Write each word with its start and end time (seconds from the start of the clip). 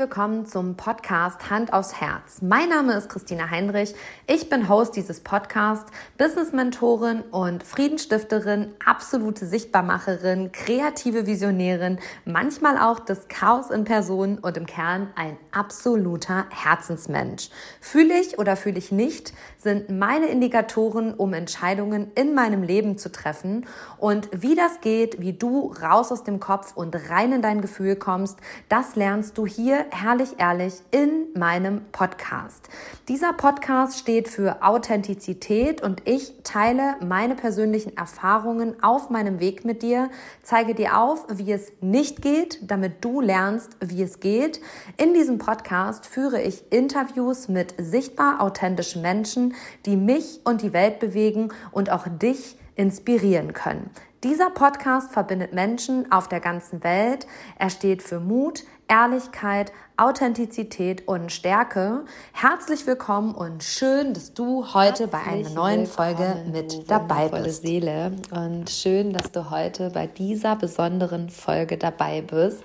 Willkommen 0.00 0.46
zum 0.46 0.76
Podcast 0.78 1.50
Hand 1.50 1.74
aufs 1.74 2.00
Herz. 2.00 2.40
Mein 2.40 2.70
Name 2.70 2.94
ist 2.94 3.10
Christina 3.10 3.50
Heinrich. 3.50 3.94
Ich 4.26 4.48
bin 4.48 4.66
Host 4.70 4.96
dieses 4.96 5.20
Podcasts, 5.20 5.92
Business-Mentorin 6.16 7.20
und 7.30 7.62
Friedensstifterin, 7.62 8.72
absolute 8.82 9.44
Sichtbarmacherin, 9.44 10.52
kreative 10.52 11.26
Visionärin, 11.26 11.98
manchmal 12.24 12.78
auch 12.78 12.98
das 12.98 13.28
Chaos 13.28 13.70
in 13.70 13.84
Person 13.84 14.38
und 14.38 14.56
im 14.56 14.64
Kern 14.64 15.08
ein 15.16 15.36
absoluter 15.52 16.46
Herzensmensch. 16.48 17.50
Fühle 17.82 18.18
ich 18.18 18.38
oder 18.38 18.56
fühle 18.56 18.78
ich 18.78 18.90
nicht, 18.90 19.34
sind 19.58 19.90
meine 19.90 20.28
Indikatoren, 20.28 21.12
um 21.12 21.34
Entscheidungen 21.34 22.10
in 22.14 22.34
meinem 22.34 22.62
Leben 22.62 22.96
zu 22.96 23.12
treffen. 23.12 23.66
Und 23.98 24.30
wie 24.32 24.54
das 24.54 24.80
geht, 24.80 25.20
wie 25.20 25.34
du 25.34 25.74
raus 25.82 26.10
aus 26.10 26.24
dem 26.24 26.40
Kopf 26.40 26.74
und 26.74 26.96
rein 27.10 27.34
in 27.34 27.42
dein 27.42 27.60
Gefühl 27.60 27.96
kommst, 27.96 28.38
das 28.70 28.96
lernst 28.96 29.36
du 29.36 29.44
hier 29.44 29.89
herrlich 29.92 30.38
ehrlich 30.38 30.74
in 30.90 31.26
meinem 31.34 31.82
Podcast. 31.92 32.68
Dieser 33.08 33.32
Podcast 33.32 33.98
steht 33.98 34.28
für 34.28 34.62
Authentizität 34.62 35.82
und 35.82 36.02
ich 36.06 36.34
teile 36.44 36.96
meine 37.00 37.34
persönlichen 37.34 37.96
Erfahrungen 37.96 38.82
auf 38.82 39.10
meinem 39.10 39.40
Weg 39.40 39.64
mit 39.64 39.82
dir, 39.82 40.10
zeige 40.42 40.74
dir 40.74 40.98
auf, 40.98 41.26
wie 41.28 41.52
es 41.52 41.72
nicht 41.80 42.22
geht, 42.22 42.58
damit 42.62 43.04
du 43.04 43.20
lernst, 43.20 43.76
wie 43.80 44.02
es 44.02 44.20
geht. 44.20 44.60
In 44.96 45.14
diesem 45.14 45.38
Podcast 45.38 46.06
führe 46.06 46.40
ich 46.40 46.72
Interviews 46.72 47.48
mit 47.48 47.74
sichtbar 47.78 48.40
authentischen 48.40 49.02
Menschen, 49.02 49.54
die 49.86 49.96
mich 49.96 50.40
und 50.44 50.62
die 50.62 50.72
Welt 50.72 50.98
bewegen 50.98 51.52
und 51.72 51.90
auch 51.90 52.06
dich 52.08 52.56
inspirieren 52.76 53.52
können. 53.52 53.90
Dieser 54.22 54.50
Podcast 54.50 55.12
verbindet 55.12 55.54
Menschen 55.54 56.12
auf 56.12 56.28
der 56.28 56.40
ganzen 56.40 56.84
Welt. 56.84 57.26
Er 57.58 57.70
steht 57.70 58.02
für 58.02 58.20
Mut, 58.20 58.64
Ehrlichkeit, 58.90 59.72
Authentizität 59.96 61.06
und 61.06 61.30
Stärke. 61.30 62.04
Herzlich 62.32 62.88
willkommen 62.88 63.36
und 63.36 63.62
schön, 63.62 64.14
dass 64.14 64.34
du 64.34 64.74
heute 64.74 65.06
Herzlich 65.06 65.10
bei 65.10 65.22
einer 65.22 65.50
neuen 65.50 65.86
Folge 65.86 66.44
mit 66.50 66.90
dabei 66.90 67.28
bist. 67.28 67.62
Seele 67.62 68.10
und 68.32 68.68
schön, 68.68 69.12
dass 69.12 69.30
du 69.30 69.50
heute 69.50 69.90
bei 69.90 70.08
dieser 70.08 70.56
besonderen 70.56 71.30
Folge 71.30 71.78
dabei 71.78 72.22
bist. 72.22 72.64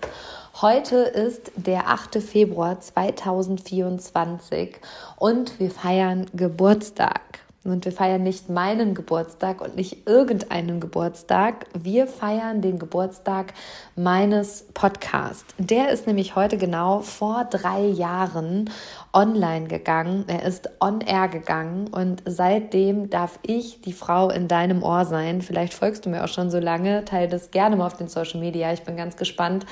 Heute 0.62 0.96
ist 0.96 1.52
der 1.58 1.90
8. 1.90 2.23
Februar 2.23 2.80
2024 2.80 4.78
und 5.18 5.59
wir 5.59 5.69
feiern 5.69 6.25
Geburtstag. 6.34 7.44
Und 7.66 7.84
wir 7.84 7.92
feiern 7.92 8.22
nicht 8.22 8.48
meinen 8.48 8.94
Geburtstag 8.94 9.59
und 9.59 9.76
nicht 9.76 10.08
irgendeinen 10.08 10.80
Geburtstag. 10.80 11.66
Wir 11.74 12.06
feiern 12.06 12.62
den 12.62 12.78
Geburtstag 12.78 13.56
meines 13.96 14.68
Podcasts. 14.76 15.56
Der 15.58 15.90
ist 15.90 16.06
nämlich 16.06 16.36
heute 16.36 16.58
genau 16.58 17.00
vor 17.00 17.46
drei 17.46 17.81
Jahren 17.81 18.70
online 19.14 19.68
gegangen. 19.68 20.25
Er 20.28 20.44
ist 20.44 20.70
on 20.80 21.02
air 21.02 21.28
gegangen 21.28 21.88
und 21.88 22.22
seitdem 22.25 23.09
darf 23.09 23.40
ich 23.42 23.81
die 23.81 23.94
Frau 23.94 24.30
in 24.30 24.48
deinem 24.48 24.84
Ohr 24.84 25.06
sein. 25.06 25.42
Vielleicht 25.42 25.74
folgst 25.74 26.06
du 26.06 26.09
mir 26.09 26.24
auch 26.24 26.28
schon 26.30 26.52
so 26.52 26.59
lange. 26.59 27.04
Teile 27.04 27.30
das 27.30 27.50
gerne 27.50 27.75
mal 27.75 27.88
auf 27.88 27.98
den 27.98 28.09
Social 28.09 28.40
Media. 28.40 28.74
Ich 28.74 28.84
bin 28.84 28.96
ganz 28.96 29.18
gespannt. 29.18 29.66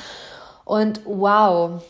Und 0.66 1.02
wow, 1.06 1.84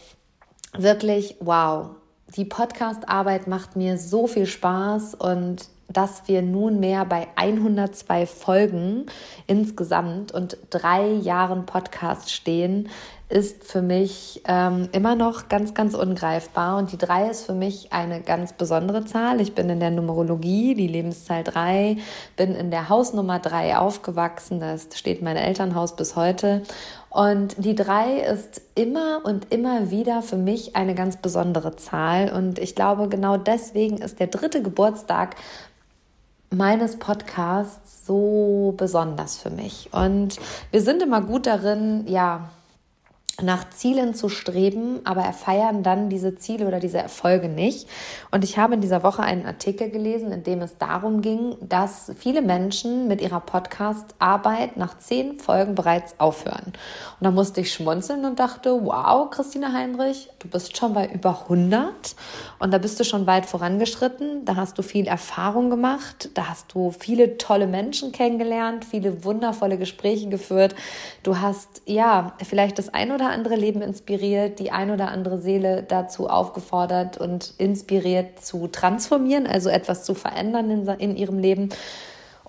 wirklich 0.78 1.38
wow. 1.40 1.92
Die 2.36 2.46
Podcast-Arbeit 2.46 3.48
macht 3.48 3.76
mir 3.78 3.98
so 3.98 4.28
viel 4.28 4.48
Spaß 4.48 5.16
und 5.16 5.70
dass 5.88 6.28
wir 6.28 6.42
nunmehr 6.42 7.06
bei 7.06 7.28
102 7.36 8.26
Folgen 8.26 9.06
insgesamt 9.48 10.32
und 10.32 10.58
drei 10.70 11.08
Jahren 11.12 11.66
Podcast 11.66 12.32
stehen, 12.32 12.90
ist 13.34 13.64
für 13.64 13.82
mich 13.82 14.44
ähm, 14.48 14.90
immer 14.92 15.16
noch 15.16 15.50
ganz, 15.50 15.74
ganz 15.74 15.96
ungreifbar. 15.96 16.78
Und 16.78 16.92
die 16.92 17.00
drei 17.00 17.30
ist 17.30 17.48
für 17.48 17.56
mich 17.56 17.92
eine 17.92 18.22
ganz 18.22 18.54
besondere 18.54 19.06
Zahl. 19.06 19.42
Ich 19.42 19.56
bin 19.56 19.70
in 19.72 19.80
der 19.80 19.90
Numerologie, 19.90 20.76
die 20.76 20.88
Lebenszahl 20.88 21.44
drei, 21.44 21.98
bin 22.36 22.54
in 22.54 22.70
der 22.70 22.90
Hausnummer 22.90 23.40
drei 23.40 23.76
aufgewachsen. 23.76 24.60
Da 24.60 24.78
steht 24.78 25.24
mein 25.24 25.36
Elternhaus 25.36 25.96
bis 25.96 26.16
heute. 26.16 26.62
Und 27.10 27.56
die 27.58 27.74
drei 27.74 28.18
ist 28.20 28.62
immer 28.76 29.22
und 29.24 29.52
immer 29.52 29.90
wieder 29.90 30.22
für 30.22 30.38
mich 30.38 30.76
eine 30.76 30.94
ganz 30.94 31.18
besondere 31.18 31.76
Zahl. 31.76 32.32
Und 32.32 32.60
ich 32.60 32.76
glaube, 32.76 33.08
genau 33.08 33.38
deswegen 33.38 33.98
ist 33.98 34.20
der 34.20 34.28
dritte 34.28 34.62
Geburtstag 34.62 35.36
meines 36.54 36.98
Podcasts 36.98 38.06
so 38.06 38.74
besonders 38.78 39.38
für 39.38 39.50
mich. 39.50 39.90
Und 39.92 40.38
wir 40.72 40.82
sind 40.82 41.02
immer 41.02 41.22
gut 41.22 41.46
darin, 41.46 42.06
ja, 42.08 42.50
nach 43.42 43.68
Zielen 43.72 44.14
zu 44.14 44.30
streben, 44.30 45.00
aber 45.06 45.24
feiern 45.34 45.82
dann 45.82 46.08
diese 46.08 46.36
Ziele 46.36 46.68
oder 46.68 46.80
diese 46.80 47.00
Erfolge 47.00 47.50
nicht. 47.50 47.88
Und 48.30 48.44
ich 48.44 48.60
habe 48.60 48.76
in 48.76 48.82
dieser 48.82 49.02
Woche 49.02 49.24
einen 49.24 49.48
Artikel 49.48 49.90
gelesen, 49.90 50.32
in 50.32 50.44
dem 50.44 50.62
es 50.62 50.78
darum 50.78 51.22
ging, 51.22 51.56
dass 51.60 52.12
viele 52.16 52.44
Menschen 52.44 53.08
mit 53.08 53.22
ihrer 53.22 53.40
Podcast-Arbeit 53.40 54.78
nach 54.78 55.00
zehn 55.00 55.40
Folgen 55.40 55.74
bereits 55.74 56.20
aufhören. 56.20 56.68
Und 56.68 57.22
da 57.22 57.32
musste 57.32 57.62
ich 57.62 57.74
schmunzeln 57.74 58.24
und 58.26 58.38
dachte, 58.38 58.80
wow, 58.84 59.28
Christina 59.32 59.74
Heinrich, 59.74 60.30
du 60.38 60.48
bist 60.48 60.78
schon 60.78 60.94
bei 60.94 61.08
über 61.08 61.42
100 61.44 62.16
und 62.60 62.72
da 62.72 62.78
bist 62.78 63.00
du 63.00 63.04
schon 63.04 63.26
weit 63.26 63.48
vorangeschritten. 63.48 64.46
Da 64.46 64.58
hast 64.58 64.78
du 64.78 64.84
viel 64.84 65.08
Erfahrung 65.08 65.72
gemacht, 65.72 66.30
da 66.36 66.50
hast 66.50 66.76
du 66.76 66.92
viele 66.92 67.40
tolle 67.40 67.66
Menschen 67.66 68.12
kennengelernt, 68.12 68.86
viele 68.86 69.26
wundervolle 69.26 69.80
Gespräche 69.80 70.30
geführt. 70.30 70.76
Du 71.24 71.40
hast, 71.40 71.82
ja, 71.88 72.34
vielleicht 72.44 72.78
das 72.78 72.94
ein 72.94 73.12
oder 73.12 73.23
oder 73.24 73.34
andere 73.34 73.56
Leben 73.56 73.82
inspiriert, 73.82 74.60
die 74.60 74.72
ein 74.72 74.92
oder 74.92 75.10
andere 75.10 75.38
Seele 75.38 75.84
dazu 75.84 76.30
aufgefordert 76.30 77.18
und 77.18 77.54
inspiriert 77.58 78.40
zu 78.40 78.68
transformieren, 78.68 79.48
also 79.48 79.70
etwas 79.70 80.04
zu 80.04 80.14
verändern 80.14 80.70
in, 80.70 80.88
in 80.88 81.16
ihrem 81.16 81.40
Leben. 81.40 81.70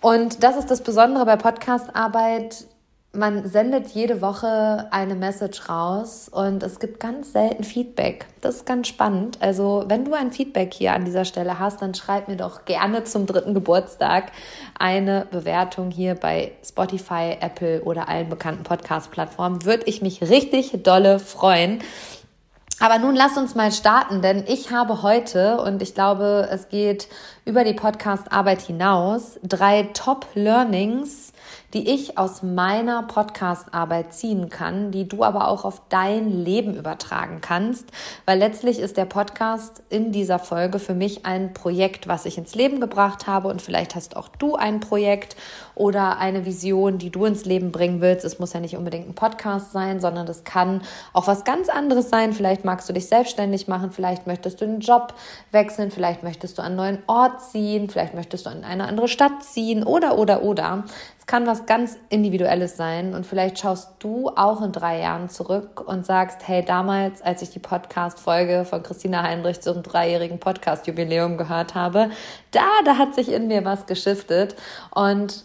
Und 0.01 0.43
das 0.43 0.57
ist 0.57 0.71
das 0.71 0.83
Besondere 0.83 1.25
bei 1.25 1.37
Podcastarbeit 1.37 2.67
man 3.15 3.49
sendet 3.49 3.89
jede 3.89 4.21
Woche 4.21 4.89
eine 4.91 5.15
Message 5.15 5.69
raus 5.69 6.29
und 6.29 6.63
es 6.63 6.81
gibt 6.81 7.01
ganz 7.01 7.33
selten 7.33 7.65
Feedback. 7.65 8.27
Das 8.41 8.57
ist 8.57 8.67
ganz 8.67 8.89
spannend. 8.89 9.39
Also, 9.41 9.85
wenn 9.89 10.05
du 10.05 10.15
ein 10.15 10.33
Feedback 10.33 10.75
hier 10.75 10.93
an 10.93 11.05
dieser 11.05 11.25
Stelle 11.25 11.59
hast, 11.59 11.83
dann 11.83 11.95
schreib 11.95 12.29
mir 12.29 12.37
doch 12.37 12.65
gerne 12.65 13.05
zum 13.05 13.27
dritten 13.27 13.55
Geburtstag 13.55 14.33
eine 14.79 15.27
Bewertung 15.31 15.91
hier 15.91 16.15
bei 16.15 16.53
Spotify, 16.65 17.37
Apple 17.41 17.83
oder 17.83 18.09
allen 18.09 18.29
bekannten 18.29 18.65
Podcast-Plattformen. 18.65 19.65
Würde 19.65 19.85
ich 19.87 20.03
mich 20.03 20.23
richtig 20.23 20.83
dolle 20.83 21.19
freuen. 21.19 21.81
Aber 22.81 22.99
nun 22.99 23.15
lass 23.15 23.37
uns 23.37 23.55
mal 23.55 23.71
starten, 23.71 24.21
denn 24.21 24.45
ich 24.49 24.71
habe 24.73 25.03
heute, 25.03 25.61
und 25.61 25.81
ich 25.81 25.95
glaube, 25.95 26.49
es 26.51 26.69
geht 26.69 27.09
über 27.45 27.63
die 27.63 27.73
Podcast-Arbeit 27.73 28.63
hinaus, 28.63 29.39
drei 29.45 29.85
Top-Learnings, 29.95 31.33
die 31.75 31.91
ich 31.91 32.17
aus 32.17 32.45
meiner 32.45 33.03
Podcast-Arbeit 33.03 34.15
ziehen 34.15 34.49
kann, 34.49 34.93
die 34.93 35.09
du 35.09 35.25
aber 35.25 35.49
auch 35.49 35.65
auf 35.65 35.83
dein 35.89 36.31
Leben 36.31 36.77
übertragen 36.77 37.41
kannst, 37.41 37.91
weil 38.27 38.39
letztlich 38.39 38.79
ist 38.79 38.97
der 38.97 39.07
Podcast 39.07 39.83
in 39.91 40.13
dieser 40.13 40.39
Folge 40.39 40.79
für 40.79 40.95
mich 40.95 41.27
ein 41.27 41.53
Projekt, 41.53 42.07
was 42.07 42.27
ich 42.27 42.39
ins 42.39 42.55
Leben 42.55 42.81
gebracht 42.81 43.27
habe 43.27 43.49
und 43.49 43.61
vielleicht 43.61 43.97
hast 43.97 44.17
auch 44.17 44.29
du 44.29 44.55
ein 44.55 44.79
Projekt 44.79 45.37
oder 45.75 46.19
eine 46.19 46.47
Vision, 46.47 46.99
die 46.99 47.11
du 47.11 47.25
ins 47.25 47.45
Leben 47.45 47.73
bringen 47.73 48.01
willst. 48.01 48.25
Es 48.25 48.39
muss 48.39 48.53
ja 48.53 48.61
nicht 48.61 48.77
unbedingt 48.77 49.09
ein 49.09 49.15
Podcast 49.17 49.73
sein, 49.73 50.01
sondern 50.01 50.27
das 50.27 50.45
kann 50.45 50.83
auch 51.13 51.27
was 51.27 51.45
ganz 51.45 51.69
anderes 51.69 52.09
sein. 52.09 52.33
Vielleicht 52.33 52.65
magst 52.65 52.89
du 52.89 52.93
dich 52.93 53.07
selbstständig 53.07 53.67
machen, 53.67 53.91
vielleicht 53.91 54.29
möchtest 54.29 54.61
du 54.61 54.65
einen 54.65 54.81
Job 54.81 55.15
wechseln, 55.51 55.91
vielleicht 55.91 56.23
möchtest 56.23 56.59
du 56.59 56.63
an 56.63 56.67
einen 56.67 56.77
neuen 56.77 56.99
Ort 57.09 57.43
ziehen, 57.43 57.91
vielleicht 57.91 58.15
möchtest 58.15 58.47
du 58.47 58.51
in 58.51 58.65
eine 58.65 58.87
andere 58.87 59.09
Stadt 59.09 59.43
ziehen 59.43 59.83
oder, 59.83 60.19
oder, 60.19 60.43
oder. 60.43 60.85
Es 61.25 61.27
kann 61.27 61.47
was 61.47 61.65
ganz 61.65 61.97
Individuelles 62.11 62.77
sein 62.77 63.15
und 63.15 63.25
vielleicht 63.25 63.59
schaust 63.59 63.93
du 64.01 64.29
auch 64.37 64.61
in 64.61 64.73
drei 64.73 65.01
Jahren 65.01 65.31
zurück 65.31 65.81
und 65.81 66.05
sagst, 66.05 66.47
hey, 66.47 66.63
damals, 66.63 67.23
als 67.23 67.41
ich 67.41 67.49
die 67.49 67.61
Podcast-Folge 67.61 68.67
von 68.67 68.83
Christina 68.83 69.23
Heinrich 69.23 69.63
zum 69.63 69.83
dreijährigen 69.83 70.39
Podcast-Jubiläum 70.39 71.39
gehört 71.39 71.75
habe, 71.75 72.11
da, 72.51 72.67
da 72.85 72.99
hat 72.99 73.15
sich 73.15 73.33
in 73.33 73.47
mir 73.47 73.65
was 73.65 73.87
geschiftet 73.87 74.55
und 74.95 75.45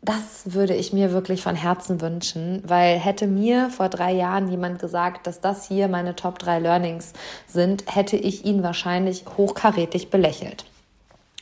das 0.00 0.54
würde 0.54 0.76
ich 0.76 0.92
mir 0.92 1.10
wirklich 1.10 1.42
von 1.42 1.56
Herzen 1.56 2.00
wünschen, 2.00 2.62
weil 2.64 2.96
hätte 2.96 3.26
mir 3.26 3.70
vor 3.70 3.88
drei 3.88 4.12
Jahren 4.12 4.48
jemand 4.48 4.78
gesagt, 4.78 5.26
dass 5.26 5.40
das 5.40 5.66
hier 5.66 5.88
meine 5.88 6.14
Top 6.14 6.38
3 6.38 6.60
Learnings 6.60 7.14
sind, 7.48 7.82
hätte 7.92 8.16
ich 8.16 8.44
ihn 8.44 8.62
wahrscheinlich 8.62 9.24
hochkarätig 9.36 10.08
belächelt. 10.08 10.66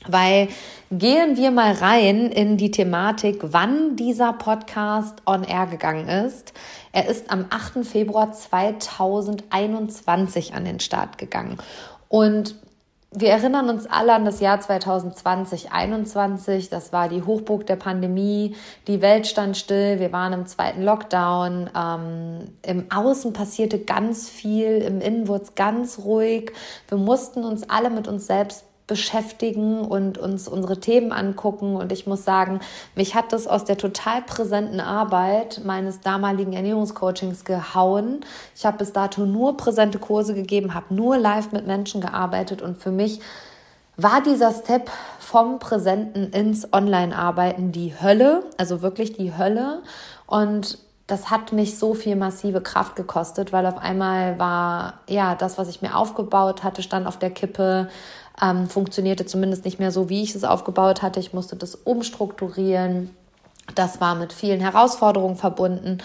Weil 0.07 0.49
gehen 0.91 1.37
wir 1.37 1.51
mal 1.51 1.73
rein 1.73 2.31
in 2.31 2.57
die 2.57 2.71
Thematik, 2.71 3.41
wann 3.43 3.97
dieser 3.97 4.33
Podcast 4.33 5.21
on 5.27 5.45
air 5.45 5.67
gegangen 5.67 6.09
ist. 6.09 6.55
Er 6.93 7.07
ist 7.09 7.31
am 7.31 7.45
8. 7.51 7.85
Februar 7.87 8.33
2021 8.33 10.55
an 10.55 10.65
den 10.65 10.81
Start 10.81 11.19
gegangen. 11.19 11.59
Und 12.09 12.55
wir 13.17 13.31
erinnern 13.31 13.71
uns 13.71 13.87
alle 13.87 14.13
an 14.13 14.25
das 14.25 14.41
Jahr 14.41 14.61
2020, 14.61 15.69
2021. 15.69 16.69
Das 16.69 16.93
war 16.93 17.09
die 17.09 17.23
Hochburg 17.23 17.65
der 17.65 17.77
Pandemie. 17.77 18.57
Die 18.89 19.03
Welt 19.03 19.29
stand 19.29 19.57
still. 19.57 20.01
Wir 20.01 20.13
waren 20.13 20.33
im 20.33 20.47
zweiten 20.47 20.83
Lockdown. 20.83 21.71
Ähm, 21.77 22.49
Im 22.63 22.91
Außen 22.91 23.33
passierte 23.33 23.79
ganz 23.79 24.29
viel. 24.29 24.79
Im 24.79 25.01
Innen 25.01 25.29
wurde 25.29 25.45
es 25.45 25.55
ganz 25.55 26.01
ruhig. 26.01 26.51
Wir 26.89 26.99
mussten 26.99 27.45
uns 27.45 27.71
alle 27.71 27.89
mit 27.89 28.09
uns 28.09 28.27
selbst 28.27 28.65
beschäftigen 28.87 29.81
und 29.81 30.19
uns 30.19 30.47
unsere 30.47 30.79
Themen 30.79 31.13
angucken. 31.13 31.77
Und 31.77 31.91
ich 31.93 32.07
muss 32.07 32.25
sagen, 32.25 32.61
mich 32.95 33.15
hat 33.15 33.33
das 33.33 33.47
aus 33.47 33.65
der 33.65 33.79
total 33.79 34.23
präsenten 34.23 34.81
Arbeit 34.81 35.63
meines 35.65 36.01
damaligen 36.01 36.53
Ernährungscoachings 36.53 37.45
gehauen. 37.45 38.21
Ich 38.55 38.67
habe 38.67 38.79
bis 38.79 38.93
dato 38.93 39.25
nur 39.25 39.57
präsente 39.57 39.99
Kurse 39.99 40.35
gegeben, 40.35 40.75
habe 40.75 40.95
nur 40.95 41.17
live 41.17 41.53
mit 41.53 41.67
Menschen 41.67 42.01
gearbeitet 42.01 42.61
und 42.61 42.77
für 42.77 42.91
mich 42.91 43.21
war 43.97 44.23
dieser 44.23 44.53
Step 44.53 44.91
vom 45.19 45.59
Präsenten 45.61 46.31
ins 46.33 46.73
Online-Arbeiten 46.73 47.71
die 47.73 47.95
Hölle, 48.01 48.43
also 48.59 48.83
wirklich 48.83 49.13
die 49.13 49.37
Hölle. 49.37 49.83
Und 50.27 50.79
das 51.07 51.31
hat 51.31 51.53
mich 51.53 51.79
so 51.79 51.95
viel 51.95 52.17
massive 52.17 52.61
Kraft 52.61 52.97
gekostet, 52.97 53.53
weil 53.53 53.67
auf 53.67 53.79
einmal 53.79 54.39
war 54.39 55.01
ja 55.09 55.35
das, 55.35 55.59
was 55.59 55.69
ich 55.69 55.83
mir 55.83 55.97
aufgebaut 55.97 56.65
hatte, 56.65 56.83
stand 56.83 57.07
auf 57.07 57.19
der 57.19 57.31
Kippe 57.31 57.89
ähm, 58.41 58.69
funktionierte 58.69 59.27
zumindest 59.27 59.65
nicht 59.65 59.79
mehr 59.79 59.93
so, 59.93 60.09
wie 60.09 60.23
ich 60.23 60.35
es 60.35 60.45
aufgebaut 60.45 61.03
hatte. 61.03 61.21
Ich 61.21 61.33
musste 61.33 61.57
das 61.57 61.75
umstrukturieren. 61.75 63.11
Das 63.75 64.01
war 64.01 64.15
mit 64.15 64.33
vielen 64.33 64.61
Herausforderungen 64.61 65.37
verbunden. 65.37 65.99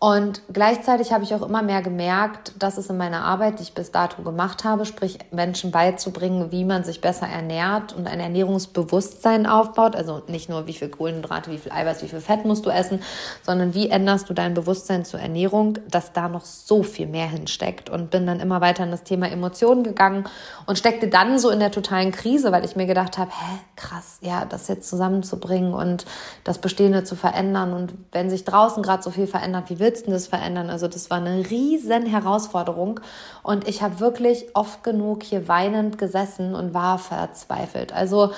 Und 0.00 0.42
gleichzeitig 0.52 1.12
habe 1.12 1.24
ich 1.24 1.34
auch 1.34 1.42
immer 1.42 1.60
mehr 1.60 1.82
gemerkt, 1.82 2.52
dass 2.60 2.78
es 2.78 2.88
in 2.88 2.96
meiner 2.96 3.24
Arbeit, 3.24 3.58
die 3.58 3.64
ich 3.64 3.74
bis 3.74 3.90
dato 3.90 4.22
gemacht 4.22 4.62
habe, 4.62 4.86
sprich 4.86 5.18
Menschen 5.32 5.72
beizubringen, 5.72 6.52
wie 6.52 6.64
man 6.64 6.84
sich 6.84 7.00
besser 7.00 7.26
ernährt 7.26 7.96
und 7.96 8.06
ein 8.06 8.20
Ernährungsbewusstsein 8.20 9.46
aufbaut. 9.46 9.96
Also 9.96 10.22
nicht 10.28 10.48
nur, 10.48 10.68
wie 10.68 10.74
viel 10.74 10.88
Kohlenhydrate, 10.88 11.50
wie 11.50 11.58
viel 11.58 11.72
Eiweiß, 11.72 12.04
wie 12.04 12.08
viel 12.08 12.20
Fett 12.20 12.44
musst 12.44 12.64
du 12.64 12.70
essen, 12.70 13.02
sondern 13.42 13.74
wie 13.74 13.90
änderst 13.90 14.30
du 14.30 14.34
dein 14.34 14.54
Bewusstsein 14.54 15.04
zur 15.04 15.18
Ernährung, 15.18 15.78
dass 15.90 16.12
da 16.12 16.28
noch 16.28 16.44
so 16.44 16.84
viel 16.84 17.08
mehr 17.08 17.28
hinsteckt. 17.28 17.90
Und 17.90 18.10
bin 18.10 18.24
dann 18.24 18.38
immer 18.38 18.60
weiter 18.60 18.84
in 18.84 18.92
das 18.92 19.02
Thema 19.02 19.28
Emotionen 19.28 19.82
gegangen 19.82 20.28
und 20.66 20.78
steckte 20.78 21.08
dann 21.08 21.40
so 21.40 21.50
in 21.50 21.58
der 21.58 21.72
totalen 21.72 22.12
Krise, 22.12 22.52
weil 22.52 22.64
ich 22.64 22.76
mir 22.76 22.86
gedacht 22.86 23.18
habe, 23.18 23.32
hä, 23.32 23.58
krass, 23.74 24.18
ja, 24.20 24.44
das 24.44 24.68
jetzt 24.68 24.88
zusammenzubringen 24.88 25.74
und 25.74 26.06
das 26.44 26.58
Bestehende 26.58 27.02
zu 27.02 27.16
verändern. 27.16 27.72
Und 27.72 27.94
wenn 28.12 28.30
sich 28.30 28.44
draußen 28.44 28.80
gerade 28.84 29.02
so 29.02 29.10
viel 29.10 29.26
verändert, 29.26 29.70
wie 29.70 29.80
will 29.80 29.87
willst 30.06 30.28
verändern? 30.28 30.70
Also 30.70 30.88
das 30.88 31.10
war 31.10 31.18
eine 31.18 31.48
riesen 31.50 32.06
Herausforderung 32.06 33.00
und 33.42 33.68
ich 33.68 33.82
habe 33.82 34.00
wirklich 34.00 34.46
oft 34.54 34.82
genug 34.82 35.22
hier 35.22 35.48
weinend 35.48 35.98
gesessen 35.98 36.54
und 36.54 36.74
war 36.74 36.98
verzweifelt. 36.98 37.92
Also 37.92 38.32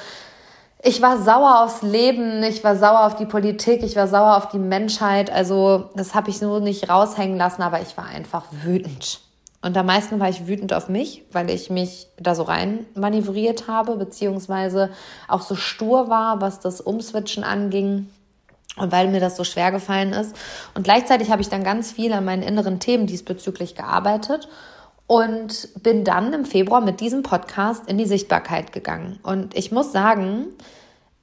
ich 0.82 1.02
war 1.02 1.18
sauer 1.18 1.62
aufs 1.62 1.82
Leben, 1.82 2.42
ich 2.42 2.64
war 2.64 2.74
sauer 2.76 3.06
auf 3.06 3.16
die 3.16 3.26
Politik, 3.26 3.82
ich 3.82 3.96
war 3.96 4.08
sauer 4.08 4.36
auf 4.36 4.48
die 4.48 4.58
Menschheit. 4.58 5.30
Also 5.30 5.90
das 5.94 6.14
habe 6.14 6.30
ich 6.30 6.40
nur 6.40 6.60
nicht 6.60 6.88
raushängen 6.88 7.36
lassen, 7.36 7.62
aber 7.62 7.82
ich 7.82 7.96
war 7.96 8.06
einfach 8.06 8.44
wütend. 8.50 9.20
Und 9.62 9.76
am 9.76 9.84
meisten 9.84 10.18
war 10.20 10.30
ich 10.30 10.46
wütend 10.46 10.72
auf 10.72 10.88
mich, 10.88 11.24
weil 11.32 11.50
ich 11.50 11.68
mich 11.68 12.06
da 12.18 12.34
so 12.34 12.44
rein 12.44 12.86
manövriert 12.94 13.68
habe, 13.68 13.96
beziehungsweise 13.96 14.88
auch 15.28 15.42
so 15.42 15.54
stur 15.54 16.08
war, 16.08 16.40
was 16.40 16.60
das 16.60 16.80
Umswitchen 16.80 17.44
anging. 17.44 18.08
Und 18.76 18.92
weil 18.92 19.08
mir 19.08 19.20
das 19.20 19.36
so 19.36 19.44
schwer 19.44 19.72
gefallen 19.72 20.12
ist. 20.12 20.34
Und 20.74 20.84
gleichzeitig 20.84 21.30
habe 21.30 21.42
ich 21.42 21.48
dann 21.48 21.64
ganz 21.64 21.92
viel 21.92 22.12
an 22.12 22.24
meinen 22.24 22.42
inneren 22.42 22.78
Themen 22.78 23.06
diesbezüglich 23.06 23.74
gearbeitet 23.74 24.48
und 25.06 25.68
bin 25.82 26.04
dann 26.04 26.32
im 26.32 26.44
Februar 26.44 26.80
mit 26.80 27.00
diesem 27.00 27.22
Podcast 27.22 27.88
in 27.88 27.98
die 27.98 28.06
Sichtbarkeit 28.06 28.72
gegangen. 28.72 29.18
Und 29.24 29.56
ich 29.56 29.72
muss 29.72 29.90
sagen, 29.90 30.46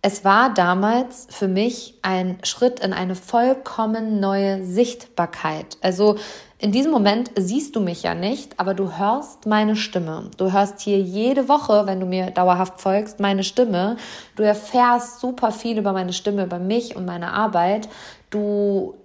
es 0.08 0.24
war 0.24 0.54
damals 0.54 1.28
für 1.30 1.50
mich 1.50 1.96
ein 2.02 2.38
Schritt 2.44 2.80
in 2.80 2.94
eine 2.94 3.14
vollkommen 3.14 4.22
neue 4.22 4.64
Sichtbarkeit. 4.64 5.78
Also 5.82 6.16
in 6.60 6.72
diesem 6.72 6.94
Moment 6.94 7.30
siehst 7.36 7.76
du 7.76 7.82
mich 7.82 8.04
ja 8.04 8.16
nicht, 8.16 8.58
aber 8.58 8.74
du 8.74 8.98
hörst 8.98 9.48
meine 9.48 9.76
Stimme. 9.76 10.32
Du 10.38 10.54
hörst 10.54 10.80
hier 10.80 10.98
jede 10.98 11.50
Woche, 11.50 11.88
wenn 11.88 12.00
du 12.00 12.06
mir 12.06 12.32
dauerhaft 12.32 12.80
folgst, 12.80 13.20
meine 13.20 13.44
Stimme. 13.44 13.98
Du 14.38 14.44
erfährst 14.44 15.20
super 15.20 15.52
viel 15.52 15.78
über 15.78 15.92
meine 15.92 16.14
Stimme, 16.14 16.46
über 16.46 16.58
mich 16.58 16.96
und 16.96 17.04
meine 17.06 17.34
Arbeit. 17.34 17.90
Du 18.30 18.96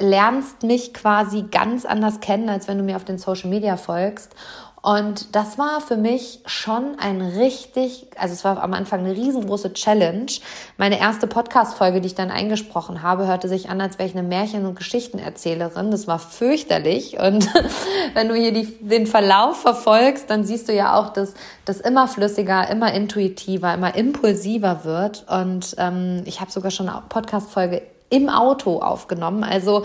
lernst 0.00 0.62
mich 0.62 0.94
quasi 0.94 1.44
ganz 1.50 1.84
anders 1.84 2.20
kennen, 2.20 2.48
als 2.48 2.66
wenn 2.66 2.78
du 2.78 2.84
mir 2.84 2.96
auf 2.96 3.04
den 3.04 3.18
Social 3.18 3.50
Media 3.50 3.76
folgst. 3.76 4.34
Und 4.82 5.34
das 5.36 5.58
war 5.58 5.82
für 5.82 5.96
mich 5.96 6.40
schon 6.46 6.98
ein 6.98 7.20
richtig, 7.20 8.06
also 8.16 8.32
es 8.32 8.44
war 8.44 8.62
am 8.62 8.72
Anfang 8.72 9.00
eine 9.00 9.14
riesengroße 9.14 9.74
Challenge. 9.74 10.32
Meine 10.78 10.98
erste 10.98 11.26
Podcast-Folge, 11.26 12.00
die 12.00 12.06
ich 12.06 12.14
dann 12.14 12.30
eingesprochen 12.30 13.02
habe, 13.02 13.26
hörte 13.26 13.46
sich 13.48 13.68
an, 13.68 13.80
als 13.80 13.98
wäre 13.98 14.08
ich 14.08 14.16
eine 14.16 14.26
Märchen- 14.26 14.64
und 14.64 14.76
Geschichtenerzählerin. 14.76 15.90
Das 15.90 16.06
war 16.06 16.18
fürchterlich. 16.18 17.18
Und 17.18 17.46
wenn 18.14 18.28
du 18.28 18.34
hier 18.34 18.52
die, 18.52 18.66
den 18.80 19.06
Verlauf 19.06 19.60
verfolgst, 19.60 20.30
dann 20.30 20.44
siehst 20.44 20.68
du 20.68 20.72
ja 20.72 20.98
auch, 20.98 21.12
dass 21.12 21.34
das 21.66 21.80
immer 21.80 22.08
flüssiger, 22.08 22.70
immer 22.70 22.94
intuitiver, 22.94 23.74
immer 23.74 23.94
impulsiver 23.94 24.84
wird. 24.84 25.26
Und 25.28 25.74
ähm, 25.76 26.22
ich 26.24 26.40
habe 26.40 26.50
sogar 26.50 26.70
schon 26.70 26.88
eine 26.88 27.02
Podcast-Folge 27.06 27.82
im 28.08 28.30
Auto 28.30 28.80
aufgenommen. 28.80 29.44
Also 29.44 29.84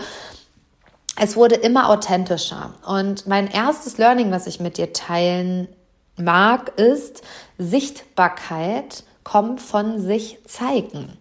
es 1.18 1.36
wurde 1.36 1.54
immer 1.56 1.88
authentischer. 1.88 2.74
Und 2.86 3.26
mein 3.26 3.48
erstes 3.48 3.98
Learning, 3.98 4.30
was 4.30 4.46
ich 4.46 4.60
mit 4.60 4.78
dir 4.78 4.92
teilen 4.92 5.68
mag, 6.16 6.78
ist, 6.78 7.22
Sichtbarkeit 7.58 9.04
kommt 9.24 9.60
von 9.60 10.00
sich 10.00 10.38
zeigen. 10.46 11.16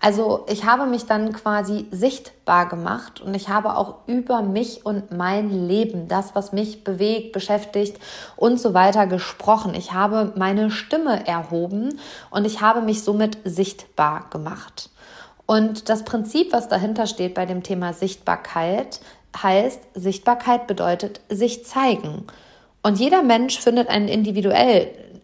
Also 0.00 0.44
ich 0.48 0.64
habe 0.64 0.86
mich 0.86 1.06
dann 1.06 1.32
quasi 1.32 1.86
sichtbar 1.90 2.68
gemacht 2.68 3.20
und 3.20 3.34
ich 3.34 3.48
habe 3.48 3.76
auch 3.76 3.96
über 4.06 4.42
mich 4.42 4.86
und 4.86 5.10
mein 5.10 5.66
Leben, 5.66 6.06
das, 6.06 6.36
was 6.36 6.52
mich 6.52 6.84
bewegt, 6.84 7.32
beschäftigt 7.32 7.98
und 8.36 8.60
so 8.60 8.74
weiter 8.74 9.08
gesprochen. 9.08 9.74
Ich 9.74 9.92
habe 9.92 10.32
meine 10.36 10.70
Stimme 10.70 11.26
erhoben 11.26 11.98
und 12.30 12.44
ich 12.44 12.60
habe 12.60 12.80
mich 12.80 13.02
somit 13.02 13.38
sichtbar 13.44 14.26
gemacht. 14.30 14.90
Und 15.46 15.88
das 15.88 16.04
Prinzip, 16.04 16.52
was 16.52 16.68
dahinter 16.68 17.06
steht 17.06 17.34
bei 17.34 17.46
dem 17.46 17.62
Thema 17.62 17.92
Sichtbarkeit, 17.92 19.00
heißt, 19.36 19.80
Sichtbarkeit 19.94 20.66
bedeutet 20.66 21.20
sich 21.28 21.64
zeigen. 21.64 22.26
Und 22.82 22.98
jeder 22.98 23.22
Mensch 23.22 23.58
findet 23.58 23.88
einen 23.88 24.08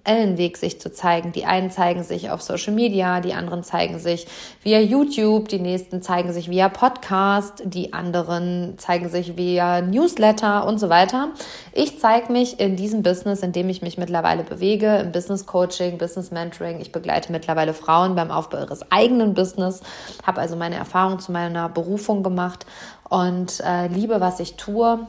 individuellen 0.04 0.38
Weg, 0.38 0.56
sich 0.56 0.80
zu 0.80 0.92
zeigen. 0.92 1.32
Die 1.32 1.46
einen 1.46 1.70
zeigen 1.70 2.02
sich 2.02 2.30
auf 2.30 2.42
Social 2.42 2.72
Media, 2.72 3.20
die 3.20 3.34
anderen 3.34 3.62
zeigen 3.62 3.98
sich 3.98 4.26
via 4.62 4.80
YouTube, 4.80 5.48
die 5.48 5.58
nächsten 5.58 6.02
zeigen 6.02 6.32
sich 6.32 6.50
via 6.50 6.68
Podcast, 6.68 7.62
die 7.64 7.92
anderen 7.92 8.74
zeigen 8.78 9.08
sich 9.08 9.36
via 9.36 9.80
Newsletter 9.80 10.66
und 10.66 10.78
so 10.78 10.88
weiter. 10.88 11.28
Ich 11.72 11.98
zeige 12.00 12.32
mich 12.32 12.60
in 12.60 12.76
diesem 12.76 13.02
Business, 13.02 13.42
in 13.42 13.52
dem 13.52 13.68
ich 13.68 13.82
mich 13.82 13.98
mittlerweile 13.98 14.44
bewege, 14.44 14.96
im 14.98 15.12
Business 15.12 15.46
Coaching, 15.46 15.98
Business 15.98 16.30
Mentoring. 16.30 16.80
Ich 16.80 16.92
begleite 16.92 17.32
mittlerweile 17.32 17.74
Frauen 17.74 18.14
beim 18.14 18.30
Aufbau 18.30 18.58
ihres 18.58 18.90
eigenen 18.90 19.34
Business, 19.34 19.82
habe 20.24 20.40
also 20.40 20.56
meine 20.56 20.76
Erfahrung 20.76 21.18
zu 21.18 21.32
meiner 21.32 21.68
Berufung 21.68 22.22
gemacht 22.22 22.66
und 23.08 23.60
äh, 23.60 23.88
liebe, 23.88 24.20
was 24.20 24.40
ich 24.40 24.56
tue. 24.56 25.06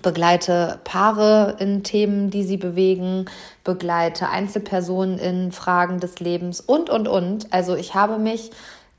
Begleite 0.00 0.80
Paare 0.84 1.56
in 1.58 1.82
Themen, 1.82 2.30
die 2.30 2.44
sie 2.44 2.56
bewegen, 2.56 3.26
begleite 3.62 4.28
Einzelpersonen 4.28 5.18
in 5.18 5.52
Fragen 5.52 6.00
des 6.00 6.18
Lebens 6.18 6.60
und, 6.60 6.88
und, 6.88 7.08
und. 7.08 7.52
Also 7.52 7.76
ich 7.76 7.94
habe 7.94 8.18
mich 8.18 8.50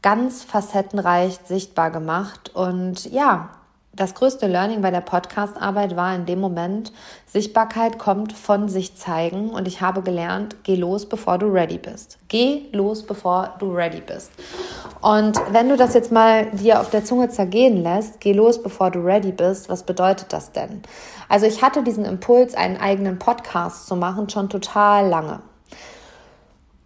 ganz 0.03 0.43
facettenreich 0.43 1.39
sichtbar 1.45 1.89
gemacht 1.89 2.51
und 2.53 3.12
ja, 3.12 3.50
das 3.95 4.15
größte 4.15 4.47
Learning 4.47 4.81
bei 4.81 4.89
der 4.89 5.01
Podcast-Arbeit 5.01 5.95
war 5.95 6.15
in 6.15 6.25
dem 6.25 6.39
Moment, 6.39 6.91
Sichtbarkeit 7.27 8.00
kommt 8.00 8.33
von 8.33 8.67
sich 8.67 8.95
zeigen 8.95 9.51
und 9.51 9.67
ich 9.67 9.81
habe 9.81 10.01
gelernt, 10.01 10.55
geh 10.63 10.75
los, 10.75 11.07
bevor 11.07 11.38
du 11.38 11.45
ready 11.45 11.77
bist. 11.77 12.17
Geh 12.27 12.65
los, 12.71 13.03
bevor 13.03 13.53
du 13.59 13.71
ready 13.71 14.01
bist. 14.01 14.31
Und 15.01 15.39
wenn 15.51 15.69
du 15.69 15.77
das 15.77 15.93
jetzt 15.93 16.12
mal 16.12 16.47
dir 16.51 16.79
auf 16.79 16.89
der 16.89 17.05
Zunge 17.05 17.29
zergehen 17.29 17.83
lässt, 17.83 18.19
geh 18.19 18.33
los, 18.33 18.63
bevor 18.63 18.89
du 18.89 19.00
ready 19.00 19.31
bist, 19.31 19.69
was 19.69 19.83
bedeutet 19.83 20.33
das 20.33 20.51
denn? 20.51 20.81
Also 21.29 21.45
ich 21.45 21.62
hatte 21.62 21.83
diesen 21.83 22.05
Impuls, 22.05 22.55
einen 22.55 22.77
eigenen 22.77 23.19
Podcast 23.19 23.85
zu 23.85 23.95
machen, 23.95 24.27
schon 24.29 24.50
total 24.50 25.07
lange. 25.07 25.41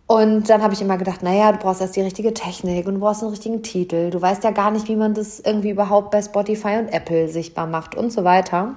Und 0.07 0.49
dann 0.49 0.63
habe 0.63 0.73
ich 0.73 0.81
immer 0.81 0.97
gedacht, 0.97 1.21
naja, 1.21 1.51
du 1.51 1.57
brauchst 1.59 1.81
erst 1.81 1.97
die 1.97 2.01
richtige 2.01 2.33
Technik 2.33 2.87
und 2.87 2.95
du 2.95 2.99
brauchst 3.01 3.21
einen 3.21 3.31
richtigen 3.31 3.61
Titel. 3.61 4.09
Du 4.09 4.21
weißt 4.21 4.41
ja 4.45 4.51
gar 4.51 4.71
nicht, 4.71 4.87
wie 4.87 4.95
man 4.95 5.13
das 5.13 5.41
irgendwie 5.41 5.71
überhaupt 5.71 6.11
bei 6.11 6.21
Spotify 6.21 6.77
und 6.77 6.87
Apple 6.87 7.27
sichtbar 7.27 7.67
macht 7.67 7.93
und 7.93 8.13
so 8.13 8.23
weiter. 8.23 8.75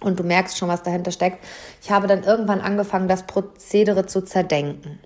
Und 0.00 0.18
du 0.18 0.24
merkst 0.24 0.58
schon, 0.58 0.68
was 0.68 0.82
dahinter 0.82 1.12
steckt. 1.12 1.44
Ich 1.80 1.92
habe 1.92 2.08
dann 2.08 2.24
irgendwann 2.24 2.60
angefangen, 2.60 3.06
das 3.06 3.22
Prozedere 3.24 4.06
zu 4.06 4.22
zerdenken. 4.22 4.98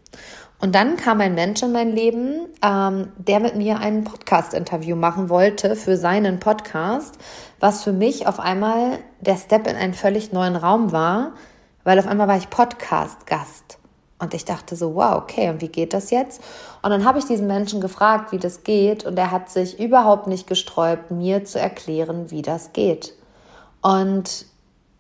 Und 0.59 0.75
dann 0.75 0.97
kam 0.97 1.21
ein 1.21 1.35
Mensch 1.35 1.63
in 1.63 1.73
mein 1.73 1.91
Leben, 1.91 2.47
ähm, 2.65 3.09
der 3.19 3.41
mit 3.41 3.57
mir 3.57 3.79
ein 3.79 4.05
Podcast-Interview 4.05 4.97
machen 4.97 5.29
wollte 5.29 5.77
für 5.77 5.97
seinen 5.99 6.41
Podcast, 6.41 7.19
was 7.61 7.83
für 7.83 7.93
mich 7.93 8.27
auf 8.27 8.41
einmal 8.41 9.01
der 9.21 9.37
Step 9.37 9.67
in 9.67 9.77
einen 9.77 9.93
völlig 9.93 10.33
neuen 10.33 10.57
Raum 10.57 10.93
war, 10.93 11.33
weil 11.85 11.99
auf 11.99 12.07
einmal 12.07 12.29
war 12.29 12.37
ich 12.37 12.49
Podcast-Gast. 12.49 13.82
Und 14.23 14.35
ich 14.35 14.45
dachte 14.45 14.77
so, 14.77 14.95
wow, 14.95 15.17
okay, 15.17 15.51
und 15.51 15.61
wie 15.61 15.69
geht 15.69 15.93
das 15.93 16.13
jetzt? 16.13 16.41
Und 16.81 16.91
dann 16.91 17.05
habe 17.05 17.19
ich 17.19 17.25
diesen 17.25 17.49
Menschen 17.49 17.81
gefragt, 17.81 18.31
wie 18.31 18.39
das 18.39 18.63
geht. 18.63 19.05
Und 19.05 19.19
er 19.19 19.33
hat 19.33 19.51
sich 19.51 19.81
überhaupt 19.81 20.29
nicht 20.29 20.47
gesträubt, 20.47 21.11
mir 21.11 21.45
zu 21.45 21.59
erklären, 21.59 22.31
wie 22.31 22.41
das 22.41 22.73
geht. 22.73 23.15
Und 23.81 24.47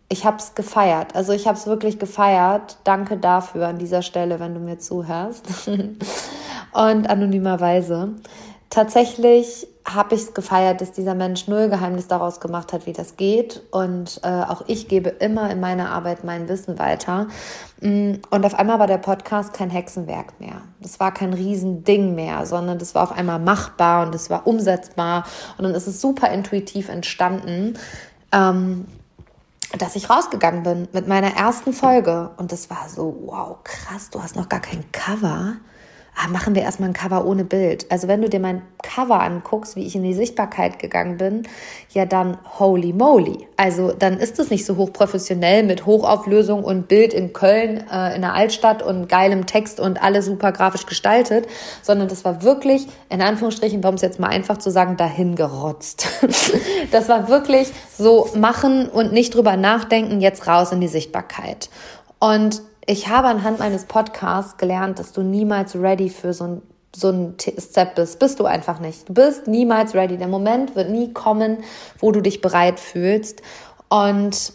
ich 0.08 0.24
habe 0.24 0.38
es 0.38 0.56
gefeiert. 0.56 1.14
Also 1.14 1.32
ich 1.32 1.46
habe 1.46 1.56
es 1.56 1.68
wirklich 1.68 2.00
gefeiert. 2.00 2.78
Danke 2.82 3.16
dafür 3.16 3.68
an 3.68 3.78
dieser 3.78 4.02
Stelle, 4.02 4.40
wenn 4.40 4.54
du 4.54 4.60
mir 4.60 4.80
zuhörst. 4.80 5.46
und 6.72 7.08
anonymerweise. 7.08 8.08
Tatsächlich 8.70 9.68
habe 9.84 10.14
ich 10.14 10.22
es 10.22 10.34
gefeiert, 10.34 10.80
dass 10.80 10.92
dieser 10.92 11.14
Mensch 11.14 11.48
null 11.48 11.68
Geheimnis 11.68 12.06
daraus 12.06 12.40
gemacht 12.40 12.72
hat, 12.72 12.86
wie 12.86 12.92
das 12.92 13.16
geht. 13.16 13.62
Und 13.70 14.20
äh, 14.22 14.28
auch 14.28 14.62
ich 14.66 14.88
gebe 14.88 15.08
immer 15.08 15.50
in 15.50 15.60
meiner 15.60 15.90
Arbeit 15.90 16.24
mein 16.24 16.48
Wissen 16.48 16.78
weiter. 16.78 17.26
Mm, 17.80 18.14
und 18.30 18.46
auf 18.46 18.54
einmal 18.54 18.78
war 18.78 18.86
der 18.86 18.98
Podcast 18.98 19.52
kein 19.52 19.70
Hexenwerk 19.70 20.38
mehr. 20.40 20.62
Das 20.80 21.00
war 21.00 21.12
kein 21.12 21.32
Riesending 21.32 22.14
mehr, 22.14 22.46
sondern 22.46 22.78
das 22.78 22.94
war 22.94 23.02
auf 23.02 23.12
einmal 23.12 23.38
machbar 23.38 24.06
und 24.06 24.14
es 24.14 24.30
war 24.30 24.46
umsetzbar. 24.46 25.24
Und 25.58 25.64
dann 25.64 25.74
ist 25.74 25.88
es 25.88 26.00
super 26.00 26.30
intuitiv 26.30 26.88
entstanden. 26.88 27.74
Ähm, 28.30 28.86
dass 29.78 29.96
ich 29.96 30.10
rausgegangen 30.10 30.62
bin 30.62 30.88
mit 30.92 31.08
meiner 31.08 31.34
ersten 31.34 31.72
Folge. 31.72 32.30
Und 32.36 32.52
das 32.52 32.68
war 32.68 32.88
so, 32.88 33.22
wow, 33.24 33.56
krass, 33.64 34.10
du 34.10 34.22
hast 34.22 34.36
noch 34.36 34.50
gar 34.50 34.60
kein 34.60 34.84
Cover 34.92 35.54
ah, 36.16 36.28
machen 36.28 36.54
wir 36.54 36.62
erstmal 36.62 36.90
ein 36.90 36.94
Cover 36.94 37.24
ohne 37.24 37.44
Bild. 37.44 37.90
Also 37.90 38.08
wenn 38.08 38.22
du 38.22 38.28
dir 38.28 38.40
mein 38.40 38.62
Cover 38.82 39.20
anguckst, 39.20 39.76
wie 39.76 39.86
ich 39.86 39.96
in 39.96 40.02
die 40.02 40.14
Sichtbarkeit 40.14 40.78
gegangen 40.78 41.16
bin, 41.16 41.42
ja 41.90 42.04
dann 42.04 42.38
holy 42.58 42.92
moly. 42.92 43.46
Also 43.56 43.92
dann 43.92 44.18
ist 44.18 44.38
es 44.38 44.50
nicht 44.50 44.66
so 44.66 44.76
hochprofessionell 44.76 45.62
mit 45.62 45.86
Hochauflösung 45.86 46.64
und 46.64 46.88
Bild 46.88 47.14
in 47.14 47.32
Köln 47.32 47.84
äh, 47.90 48.14
in 48.14 48.22
der 48.22 48.34
Altstadt 48.34 48.82
und 48.82 49.08
geilem 49.08 49.46
Text 49.46 49.80
und 49.80 50.02
alles 50.02 50.26
super 50.26 50.52
grafisch 50.52 50.86
gestaltet, 50.86 51.46
sondern 51.82 52.08
das 52.08 52.24
war 52.24 52.42
wirklich, 52.42 52.86
in 53.08 53.22
Anführungsstrichen, 53.22 53.82
warum 53.82 53.96
es 53.96 54.02
jetzt 54.02 54.20
mal 54.20 54.28
einfach 54.28 54.58
zu 54.58 54.70
sagen, 54.70 54.96
dahin 54.96 55.34
gerotzt. 55.34 56.06
das 56.90 57.08
war 57.08 57.28
wirklich 57.28 57.72
so 57.96 58.28
machen 58.34 58.88
und 58.88 59.12
nicht 59.12 59.34
drüber 59.34 59.56
nachdenken, 59.56 60.20
jetzt 60.20 60.46
raus 60.46 60.72
in 60.72 60.80
die 60.80 60.88
Sichtbarkeit. 60.88 61.70
Und 62.18 62.62
ich 62.86 63.08
habe 63.08 63.28
anhand 63.28 63.58
meines 63.58 63.84
Podcasts 63.84 64.56
gelernt, 64.56 64.98
dass 64.98 65.12
du 65.12 65.22
niemals 65.22 65.76
ready 65.76 66.08
für 66.08 66.32
so 66.32 66.44
ein 66.44 66.62
so 66.94 67.08
ein 67.08 67.36
Step 67.40 67.94
bist, 67.94 68.18
bist 68.18 68.38
du 68.38 68.44
einfach 68.44 68.78
nicht. 68.78 69.08
Du 69.08 69.14
bist 69.14 69.46
niemals 69.46 69.94
ready. 69.94 70.18
Der 70.18 70.28
Moment 70.28 70.76
wird 70.76 70.90
nie 70.90 71.12
kommen, 71.12 71.64
wo 71.98 72.12
du 72.12 72.20
dich 72.20 72.42
bereit 72.42 72.78
fühlst. 72.78 73.40
Und 73.88 74.52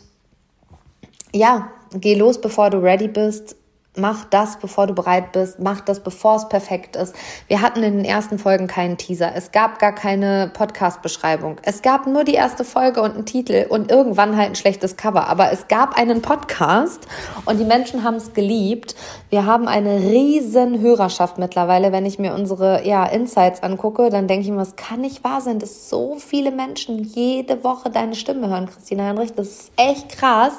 ja, 1.34 1.72
geh 1.94 2.16
los, 2.16 2.40
bevor 2.40 2.70
du 2.70 2.78
ready 2.78 3.08
bist 3.08 3.57
mach 3.98 4.26
das, 4.26 4.58
bevor 4.58 4.88
du 4.88 4.94
bereit 4.94 5.32
bist, 5.32 5.60
mach 5.60 5.82
das, 5.82 6.00
bevor 6.00 6.36
es 6.36 6.48
perfekt 6.50 6.96
ist. 6.96 7.16
Wir 7.48 7.62
hatten 7.62 7.84
in 7.84 7.98
den 7.98 8.06
ersten 8.06 8.40
Folgen 8.40 8.68
keinen 8.68 8.98
Teaser. 8.98 9.32
Es 9.36 9.52
gab 9.52 9.80
gar 9.80 9.94
keine 9.94 10.52
Podcast-Beschreibung. 10.54 11.58
Es 11.64 11.82
gab 11.82 12.08
nur 12.08 12.24
die 12.24 12.34
erste 12.34 12.64
Folge 12.64 13.02
und 13.02 13.16
einen 13.16 13.26
Titel 13.26 13.66
und 13.70 13.92
irgendwann 13.92 14.38
halt 14.38 14.50
ein 14.50 14.56
schlechtes 14.56 14.98
Cover. 14.98 15.28
Aber 15.28 15.52
es 15.52 15.68
gab 15.68 15.98
einen 15.98 16.22
Podcast 16.22 17.08
und 17.46 17.60
die 17.60 17.66
Menschen 17.66 18.04
haben 18.04 18.16
es 18.16 18.34
geliebt. 18.34 18.96
Wir 19.30 19.46
haben 19.46 19.68
eine 19.68 19.98
riesen 20.00 20.80
Hörerschaft 20.80 21.38
mittlerweile. 21.38 21.92
Wenn 21.92 22.06
ich 22.06 22.20
mir 22.20 22.34
unsere 22.34 22.88
ja, 22.88 23.06
Insights 23.06 23.64
angucke, 23.64 24.10
dann 24.10 24.28
denke 24.28 24.46
ich 24.46 24.52
mir, 24.52 24.62
es 24.62 24.76
kann 24.76 25.02
nicht 25.02 25.24
wahr 25.24 25.42
sein, 25.42 25.60
dass 25.60 25.90
so 25.90 26.16
viele 26.16 26.52
Menschen 26.52 27.04
jede 27.04 27.64
Woche 27.64 27.90
deine 27.90 28.16
Stimme 28.16 28.50
hören, 28.50 28.68
Christina 28.68 29.06
Heinrich. 29.06 29.34
Das 29.34 29.48
ist 29.48 29.72
echt 29.76 30.10
krass. 30.10 30.54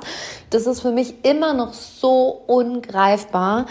Das 0.50 0.66
ist 0.66 0.80
für 0.80 0.92
mich 0.92 1.24
immer 1.24 1.52
noch 1.54 1.72
so 1.74 2.42
ungreifbar. 2.46 3.66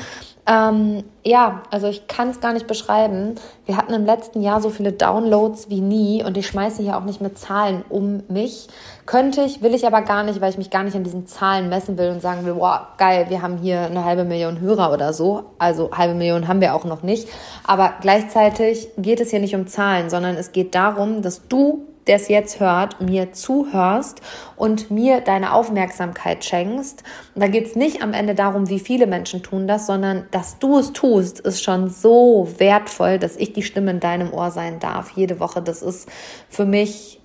Ähm, 0.50 1.04
ja, 1.26 1.64
also 1.72 1.88
ich 1.88 2.08
kann 2.08 2.30
es 2.30 2.40
gar 2.40 2.54
nicht 2.54 2.68
beschreiben. 2.68 3.36
Wir 3.66 3.76
hatten 3.76 3.94
im 3.94 4.06
letzten 4.06 4.42
Jahr 4.42 4.62
so 4.62 4.70
viele 4.70 4.94
Downloads 4.94 5.70
wie 5.70 5.82
nie 5.82 6.24
und 6.24 6.38
ich 6.38 6.48
schmeiße 6.48 6.82
hier 6.82 6.96
auch 6.96 7.04
nicht 7.04 7.20
mit 7.20 7.38
Zahlen 7.38 7.84
um 7.90 8.24
mich. 8.30 8.68
Könnte 9.06 9.42
ich, 9.42 9.62
will 9.62 9.74
ich 9.74 9.86
aber 9.86 10.04
gar 10.04 10.24
nicht, 10.24 10.40
weil 10.40 10.52
ich 10.52 10.58
mich 10.58 10.70
gar 10.70 10.84
nicht 10.84 10.96
an 10.96 11.04
diesen 11.04 11.28
Zahlen 11.28 11.68
messen 11.68 11.98
will 11.98 12.12
und 12.12 12.22
sagen 12.22 12.46
will, 12.46 12.56
wow, 12.56 12.80
geil, 12.98 13.26
wir 13.28 13.42
haben 13.42 13.58
hier 13.58 13.82
eine 13.82 14.06
halbe 14.06 14.24
Million 14.24 14.62
Hörer 14.62 14.94
oder 14.94 15.12
so. 15.12 15.44
Also 15.58 15.92
halbe 15.92 16.14
Million 16.14 16.48
haben 16.48 16.62
wir 16.62 16.76
auch 16.76 16.86
noch 16.86 17.04
nicht. 17.04 17.28
Aber 17.66 17.96
gleichzeitig 18.00 18.88
geht 18.98 19.20
es 19.20 19.32
hier 19.32 19.42
nicht 19.42 19.56
um 19.56 19.68
Zahlen, 19.68 20.10
sondern 20.10 20.38
es 20.38 20.54
geht 20.54 20.76
darum, 20.76 21.22
dass 21.22 21.46
du 21.50 21.87
der 22.08 22.18
es 22.18 22.28
jetzt 22.28 22.60
hört, 22.60 23.02
mir 23.02 23.32
zuhörst 23.32 24.22
und 24.56 24.90
mir 24.92 25.22
deine 25.22 25.54
Aufmerksamkeit 25.54 26.44
schenkst. 26.44 27.04
Und 27.36 27.42
da 27.42 27.48
geht 27.48 27.68
es 27.68 27.76
nicht 27.76 28.02
am 28.02 28.14
Ende 28.14 28.36
darum, 28.36 28.70
wie 28.70 28.80
viele 28.80 29.08
Menschen 29.08 29.44
tun 29.44 29.68
das, 29.68 29.88
sondern 29.88 30.26
dass 30.32 30.60
du 30.60 30.78
es 30.80 30.94
tust, 30.94 31.40
ist 31.40 31.64
schon 31.64 31.90
so 31.90 32.48
wertvoll, 32.58 33.20
dass 33.20 33.36
ich 33.36 33.54
die 33.54 33.64
Stimme 33.64 33.92
in 33.92 34.00
deinem 34.00 34.34
Ohr 34.34 34.52
sein 34.52 34.80
darf. 34.80 35.12
Jede 35.12 35.40
Woche, 35.40 35.62
das 35.62 35.82
ist 35.82 36.10
für 36.50 36.66
mich, 36.66 37.20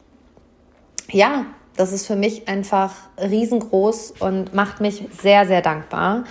ja, 1.11 1.47
das 1.77 1.93
ist 1.93 2.07
für 2.07 2.17
mich 2.17 2.49
einfach 2.49 2.93
riesengroß 3.19 4.15
und 4.21 4.55
macht 4.55 4.81
mich 4.81 5.05
sehr, 5.11 5.47
sehr 5.47 5.63
dankbar. 5.63 6.25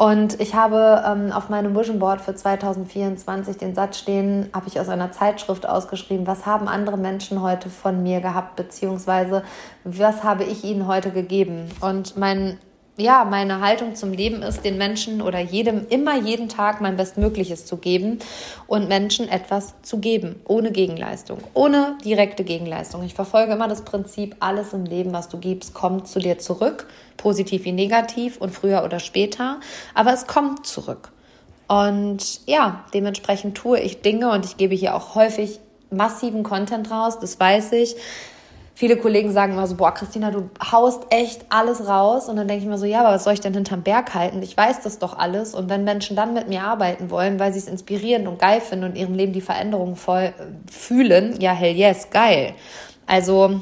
Und 0.00 0.40
ich 0.40 0.54
habe 0.54 1.04
ähm, 1.06 1.30
auf 1.30 1.50
meinem 1.50 1.76
Vision 1.76 1.98
Board 1.98 2.22
für 2.22 2.34
2024 2.34 3.58
den 3.58 3.74
Satz 3.74 3.98
stehen, 3.98 4.48
habe 4.54 4.66
ich 4.66 4.80
aus 4.80 4.88
einer 4.88 5.12
Zeitschrift 5.12 5.68
ausgeschrieben, 5.68 6.26
was 6.26 6.46
haben 6.46 6.68
andere 6.68 6.96
Menschen 6.96 7.42
heute 7.42 7.68
von 7.68 8.02
mir 8.02 8.22
gehabt, 8.22 8.56
beziehungsweise 8.56 9.42
was 9.84 10.24
habe 10.24 10.44
ich 10.44 10.64
ihnen 10.64 10.86
heute 10.86 11.10
gegeben. 11.10 11.68
Und 11.82 12.16
mein 12.16 12.56
ja, 13.00 13.24
meine 13.24 13.60
Haltung 13.60 13.94
zum 13.94 14.12
Leben 14.12 14.42
ist, 14.42 14.64
den 14.64 14.78
Menschen 14.78 15.22
oder 15.22 15.40
jedem 15.40 15.86
immer 15.88 16.16
jeden 16.18 16.48
Tag 16.48 16.80
mein 16.80 16.96
Bestmögliches 16.96 17.66
zu 17.66 17.76
geben 17.76 18.18
und 18.66 18.88
Menschen 18.88 19.28
etwas 19.28 19.74
zu 19.82 19.98
geben, 19.98 20.40
ohne 20.46 20.70
Gegenleistung, 20.70 21.38
ohne 21.54 21.96
direkte 22.04 22.44
Gegenleistung. 22.44 23.02
Ich 23.02 23.14
verfolge 23.14 23.52
immer 23.52 23.68
das 23.68 23.82
Prinzip, 23.82 24.36
alles 24.40 24.72
im 24.72 24.84
Leben, 24.84 25.12
was 25.12 25.28
du 25.28 25.38
gibst, 25.38 25.74
kommt 25.74 26.06
zu 26.06 26.18
dir 26.18 26.38
zurück, 26.38 26.86
positiv 27.16 27.64
wie 27.64 27.72
negativ 27.72 28.36
und 28.36 28.50
früher 28.50 28.84
oder 28.84 29.00
später, 29.00 29.60
aber 29.94 30.12
es 30.12 30.26
kommt 30.26 30.66
zurück. 30.66 31.10
Und 31.66 32.46
ja, 32.46 32.84
dementsprechend 32.92 33.56
tue 33.56 33.80
ich 33.80 34.02
Dinge 34.02 34.30
und 34.30 34.44
ich 34.44 34.56
gebe 34.56 34.74
hier 34.74 34.94
auch 34.94 35.14
häufig 35.14 35.60
massiven 35.90 36.42
Content 36.42 36.90
raus, 36.90 37.18
das 37.18 37.40
weiß 37.40 37.72
ich 37.72 37.96
viele 38.74 38.96
Kollegen 38.96 39.32
sagen 39.32 39.52
immer 39.52 39.66
so, 39.66 39.76
boah, 39.76 39.92
Christina, 39.92 40.30
du 40.30 40.50
haust 40.72 41.06
echt 41.10 41.44
alles 41.48 41.86
raus. 41.86 42.28
Und 42.28 42.36
dann 42.36 42.48
denke 42.48 42.64
ich 42.64 42.68
mir 42.68 42.78
so, 42.78 42.86
ja, 42.86 43.00
aber 43.00 43.14
was 43.14 43.24
soll 43.24 43.34
ich 43.34 43.40
denn 43.40 43.54
hinterm 43.54 43.82
Berg 43.82 44.14
halten? 44.14 44.42
Ich 44.42 44.56
weiß 44.56 44.80
das 44.82 44.98
doch 44.98 45.18
alles. 45.18 45.54
Und 45.54 45.68
wenn 45.68 45.84
Menschen 45.84 46.16
dann 46.16 46.34
mit 46.34 46.48
mir 46.48 46.62
arbeiten 46.62 47.10
wollen, 47.10 47.38
weil 47.38 47.52
sie 47.52 47.58
es 47.58 47.68
inspirierend 47.68 48.26
und 48.28 48.38
geil 48.38 48.60
finden 48.60 48.86
und 48.86 48.96
ihrem 48.96 49.14
Leben 49.14 49.32
die 49.32 49.40
Veränderung 49.40 49.96
voll 49.96 50.32
äh, 50.38 50.70
fühlen, 50.70 51.40
ja, 51.40 51.52
hell 51.52 51.76
yes, 51.76 52.10
geil. 52.10 52.54
Also 53.06 53.60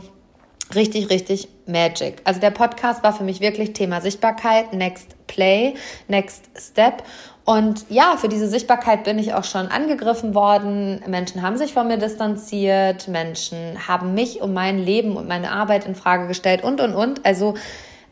richtig, 0.75 1.11
richtig 1.11 1.49
Magic. 1.67 2.21
Also 2.25 2.41
der 2.41 2.51
Podcast 2.51 3.03
war 3.03 3.13
für 3.13 3.25
mich 3.25 3.41
wirklich 3.41 3.73
Thema 3.73 4.01
Sichtbarkeit, 4.01 4.73
Next 4.73 5.17
Play, 5.27 5.75
Next 6.09 6.45
Step. 6.57 7.03
Und 7.49 7.87
ja, 7.89 8.19
für 8.19 8.29
diese 8.29 8.47
Sichtbarkeit 8.47 9.05
bin 9.05 9.19
ich 9.19 9.33
auch 9.33 9.45
schon 9.45 9.69
angegriffen 9.69 10.35
worden. 10.35 11.01
Menschen 11.07 11.41
haben 11.41 11.57
sich 11.57 11.73
von 11.73 11.89
mir 11.89 11.97
distanziert, 11.97 13.09
Menschen 13.09 13.89
haben 13.89 14.13
mich 14.13 14.43
um 14.43 14.53
mein 14.53 14.79
Leben 14.79 15.17
und 15.17 15.27
meine 15.27 15.51
Arbeit 15.51 15.87
in 15.87 15.95
Frage 15.95 16.27
gestellt 16.27 16.63
und 16.63 16.79
und 16.83 16.95
und. 16.95 17.25
Also 17.25 17.55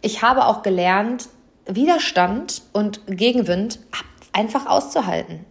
ich 0.01 0.23
habe 0.23 0.47
auch 0.47 0.63
gelernt, 0.63 1.29
Widerstand 1.67 2.63
und 2.73 3.03
Gegenwind 3.07 3.79
einfach 4.33 4.65
auszuhalten. 4.65 5.45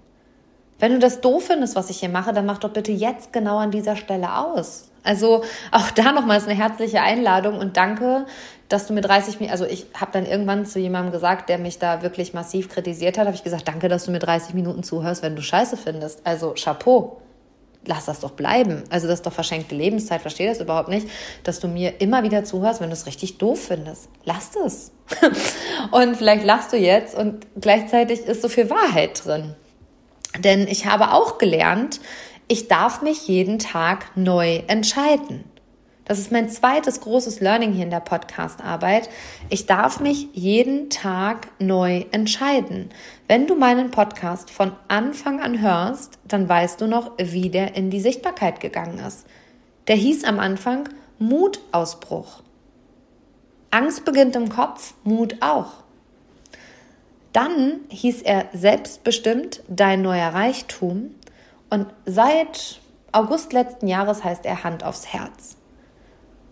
Wenn 0.79 0.93
du 0.93 0.97
das 0.97 1.21
doof 1.21 1.45
findest, 1.45 1.75
was 1.75 1.91
ich 1.91 1.99
hier 1.99 2.09
mache, 2.09 2.33
dann 2.33 2.47
mach 2.47 2.57
doch 2.57 2.71
bitte 2.71 2.91
jetzt 2.91 3.33
genau 3.33 3.59
an 3.59 3.69
dieser 3.69 3.97
Stelle 3.97 4.35
aus. 4.35 4.89
Also 5.05 5.43
auch 5.71 5.91
da 5.91 6.11
nochmals 6.11 6.45
eine 6.45 6.55
herzliche 6.55 7.01
Einladung 7.01 7.57
und 7.57 7.77
danke, 7.77 8.25
dass 8.69 8.87
du 8.87 8.93
mir 8.93 9.01
30 9.01 9.39
Minuten, 9.39 9.51
also 9.51 9.65
ich 9.65 9.85
habe 9.93 10.11
dann 10.11 10.25
irgendwann 10.25 10.65
zu 10.65 10.79
jemandem 10.79 11.11
gesagt, 11.11 11.49
der 11.49 11.59
mich 11.59 11.77
da 11.77 12.01
wirklich 12.01 12.33
massiv 12.33 12.69
kritisiert 12.69 13.17
hat, 13.17 13.27
habe 13.27 13.35
ich 13.35 13.43
gesagt, 13.43 13.67
danke, 13.67 13.87
dass 13.87 14.05
du 14.05 14.11
mir 14.11 14.19
30 14.19 14.55
Minuten 14.55 14.83
zuhörst, 14.83 15.21
wenn 15.21 15.35
du 15.35 15.41
Scheiße 15.41 15.77
findest. 15.77 16.25
Also 16.25 16.53
Chapeau. 16.55 17.21
Lass 17.87 18.05
das 18.05 18.19
doch 18.19 18.31
bleiben. 18.31 18.83
Also 18.89 19.07
das 19.07 19.19
ist 19.19 19.27
doch 19.27 19.31
verschenkte 19.31 19.75
Lebenszeit. 19.75 20.21
Verstehe 20.21 20.49
das 20.49 20.59
überhaupt 20.59 20.89
nicht, 20.89 21.07
dass 21.43 21.59
du 21.59 21.67
mir 21.67 22.01
immer 22.01 22.23
wieder 22.23 22.43
zuhörst, 22.43 22.81
wenn 22.81 22.89
du 22.89 22.93
es 22.93 23.05
richtig 23.05 23.37
doof 23.37 23.65
findest. 23.67 24.09
Lass 24.23 24.49
das. 24.49 24.91
und 25.91 26.17
vielleicht 26.17 26.43
lachst 26.43 26.73
du 26.73 26.77
jetzt 26.77 27.13
und 27.13 27.45
gleichzeitig 27.61 28.21
ist 28.21 28.41
so 28.41 28.49
viel 28.49 28.71
Wahrheit 28.71 29.23
drin. 29.23 29.53
Denn 30.39 30.67
ich 30.67 30.87
habe 30.87 31.13
auch 31.13 31.37
gelernt, 31.37 31.99
ich 32.47 32.67
darf 32.67 33.01
mich 33.01 33.27
jeden 33.27 33.59
Tag 33.59 34.15
neu 34.15 34.61
entscheiden. 34.67 35.43
Das 36.05 36.19
ist 36.19 36.31
mein 36.31 36.49
zweites 36.49 37.01
großes 37.01 37.39
Learning 37.39 37.73
hier 37.73 37.85
in 37.85 37.89
der 37.89 37.99
Podcast-Arbeit. 37.99 39.09
Ich 39.49 39.65
darf 39.65 39.99
mich 39.99 40.27
jeden 40.33 40.91
Tag 40.91 41.47
neu 41.57 42.05
entscheiden. 42.11 42.89
Wenn 43.27 43.47
du 43.47 43.55
meinen 43.55 43.89
Podcast 43.89 44.51
von 44.51 44.73
Anfang 44.87 45.41
an 45.41 45.61
hörst, 45.61 46.19
dann 46.27 46.47
weißt 46.47 46.79
du 46.79 46.85
noch, 46.85 47.13
wie 47.17 47.49
der 47.49 47.75
in 47.75 47.89
die 47.89 48.01
Sichtbarkeit 48.01 48.59
gegangen 48.59 48.99
ist. 48.99 49.25
Der 49.87 49.95
hieß 49.95 50.25
am 50.25 50.39
Anfang 50.39 50.89
Mutausbruch. 51.17 52.43
Angst 53.71 54.05
beginnt 54.05 54.35
im 54.35 54.49
Kopf, 54.49 54.93
Mut 55.03 55.37
auch. 55.41 55.71
dann 57.33 57.81
hieß 57.89 58.21
er 58.21 58.45
selbstbestimmt 58.53 59.61
dein 59.67 60.01
neuer 60.01 60.33
Reichtum. 60.33 61.15
Und 61.69 61.87
seit 62.05 62.79
August 63.11 63.53
letzten 63.53 63.87
Jahres 63.87 64.23
heißt 64.23 64.45
er 64.45 64.63
Hand 64.63 64.83
aufs 64.83 65.07
Herz. 65.07 65.57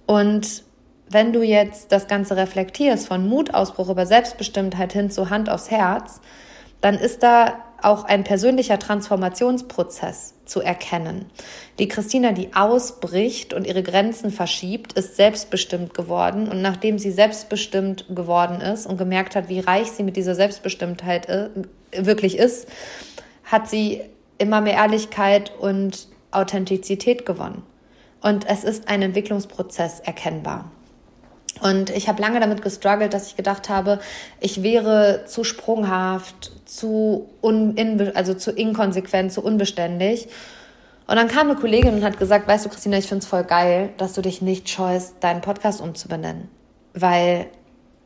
Und 0.05 0.63
wenn 1.09 1.33
du 1.33 1.43
jetzt 1.43 1.91
das 1.91 2.07
Ganze 2.07 2.35
reflektierst 2.35 3.07
von 3.07 3.27
Mutausbruch 3.27 3.89
über 3.89 4.05
Selbstbestimmtheit 4.05 4.93
hin 4.93 5.11
zu 5.11 5.29
Hand 5.29 5.49
aufs 5.49 5.69
Herz, 5.69 6.21
dann 6.81 6.95
ist 6.95 7.23
da 7.23 7.53
auch 7.81 8.05
ein 8.05 8.23
persönlicher 8.23 8.79
Transformationsprozess 8.79 10.35
zu 10.45 10.61
erkennen. 10.61 11.25
Die 11.79 11.87
Christina, 11.87 12.31
die 12.31 12.53
ausbricht 12.53 13.53
und 13.53 13.67
ihre 13.67 13.83
Grenzen 13.83 14.31
verschiebt, 14.31 14.93
ist 14.93 15.15
selbstbestimmt 15.15 15.93
geworden. 15.93 16.47
Und 16.47 16.61
nachdem 16.61 16.97
sie 16.97 17.11
selbstbestimmt 17.11 18.05
geworden 18.09 18.61
ist 18.61 18.85
und 18.85 18.97
gemerkt 18.97 19.35
hat, 19.35 19.49
wie 19.49 19.59
reich 19.59 19.91
sie 19.91 20.03
mit 20.03 20.15
dieser 20.15 20.35
Selbstbestimmtheit 20.35 21.27
äh, 21.27 21.49
wirklich 21.91 22.37
ist, 22.37 22.67
hat 23.43 23.69
sie 23.69 24.01
immer 24.43 24.61
mehr 24.61 24.75
Ehrlichkeit 24.75 25.51
und 25.59 26.07
Authentizität 26.31 27.25
gewonnen. 27.25 27.63
Und 28.21 28.47
es 28.47 28.63
ist 28.63 28.87
ein 28.87 29.01
Entwicklungsprozess 29.01 29.99
erkennbar. 29.99 30.71
Und 31.61 31.89
ich 31.91 32.07
habe 32.07 32.21
lange 32.21 32.39
damit 32.39 32.61
gestruggelt, 32.61 33.13
dass 33.13 33.27
ich 33.27 33.35
gedacht 33.35 33.69
habe, 33.69 33.99
ich 34.39 34.63
wäre 34.63 35.25
zu 35.25 35.43
sprunghaft, 35.43 36.51
zu, 36.65 37.29
un, 37.41 37.75
in, 37.75 38.15
also 38.15 38.33
zu 38.33 38.51
inkonsequent, 38.51 39.31
zu 39.31 39.43
unbeständig. 39.43 40.27
Und 41.05 41.15
dann 41.15 41.27
kam 41.27 41.49
eine 41.49 41.59
Kollegin 41.59 41.95
und 41.95 42.03
hat 42.03 42.17
gesagt, 42.17 42.47
weißt 42.47 42.65
du, 42.65 42.69
Christina, 42.69 42.97
ich 42.97 43.07
finde 43.07 43.23
es 43.23 43.29
voll 43.29 43.43
geil, 43.43 43.89
dass 43.97 44.13
du 44.13 44.21
dich 44.21 44.41
nicht 44.41 44.69
scheust, 44.69 45.15
deinen 45.19 45.41
Podcast 45.41 45.81
umzubenennen. 45.81 46.49
Weil 46.93 47.47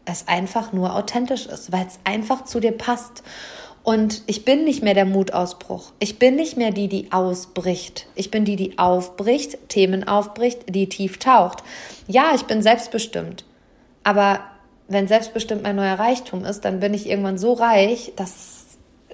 es 0.06 0.28
einfach 0.28 0.74
nur 0.74 0.96
authentisch 0.96 1.46
ist, 1.46 1.72
weil 1.72 1.86
es 1.86 2.00
einfach 2.04 2.46
zu 2.46 2.60
dir 2.60 2.72
passt. 2.72 3.24
Und 3.88 4.24
ich 4.28 4.44
bin 4.44 4.66
nicht 4.66 4.84
mehr 4.84 4.96
der 4.96 5.06
Mutausbruch. 5.06 5.94
Ich 6.00 6.20
bin 6.20 6.36
nicht 6.36 6.58
mehr 6.58 6.72
die, 6.72 6.90
die 6.90 7.14
ausbricht. 7.14 8.08
Ich 8.16 8.30
bin 8.32 8.44
die, 8.44 8.58
die 8.58 8.78
aufbricht, 8.78 9.70
Themen 9.70 10.06
aufbricht, 10.06 10.76
die 10.76 10.90
tief 10.90 11.20
taucht. 11.20 11.64
Ja, 12.06 12.34
ich 12.36 12.44
bin 12.44 12.62
selbstbestimmt. 12.62 13.46
Aber 14.04 14.42
wenn 14.90 15.08
selbstbestimmt 15.08 15.64
mein 15.64 15.78
neuer 15.78 15.98
Reichtum 15.98 16.44
ist, 16.44 16.66
dann 16.66 16.82
bin 16.82 16.94
ich 16.94 17.08
irgendwann 17.10 17.38
so 17.38 17.54
reich, 17.54 18.12
dass 18.18 18.66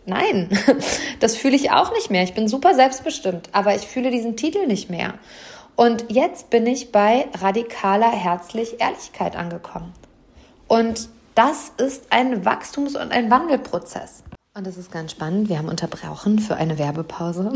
nein, 0.08 0.50
das 1.20 1.36
fühle 1.36 1.56
ich 1.56 1.70
auch 1.70 1.94
nicht 1.94 2.10
mehr. 2.10 2.24
Ich 2.24 2.34
bin 2.34 2.48
super 2.48 2.74
selbstbestimmt, 2.74 3.50
aber 3.51 3.75
ich 3.75 3.84
fühle 3.84 4.10
diesen 4.10 4.38
Titel 4.38 4.65
nicht 4.65 4.89
mehr. 4.89 5.13
Und 5.75 6.06
jetzt 6.10 6.50
bin 6.50 6.65
ich 6.65 6.92
bei 6.92 7.27
radikaler 7.39 8.12
herzlich 8.12 8.82
Ehrlichkeit 8.82 9.36
angekommen. 9.36 9.94
Und 10.68 11.10
das 11.36 11.72
ist 11.77 12.07
ein 12.09 12.44
Wachstums- 12.44 12.96
und 12.96 13.12
ein 13.12 13.29
Wandelprozess. 13.29 14.23
Und 14.55 14.68
das 14.68 14.77
ist 14.77 14.92
ganz 14.92 15.09
spannend. 15.09 15.50
Wir 15.50 15.57
haben 15.57 15.68
unterbrochen 15.68 16.37
für 16.37 16.55
eine 16.55 16.77
Werbepause. 16.77 17.51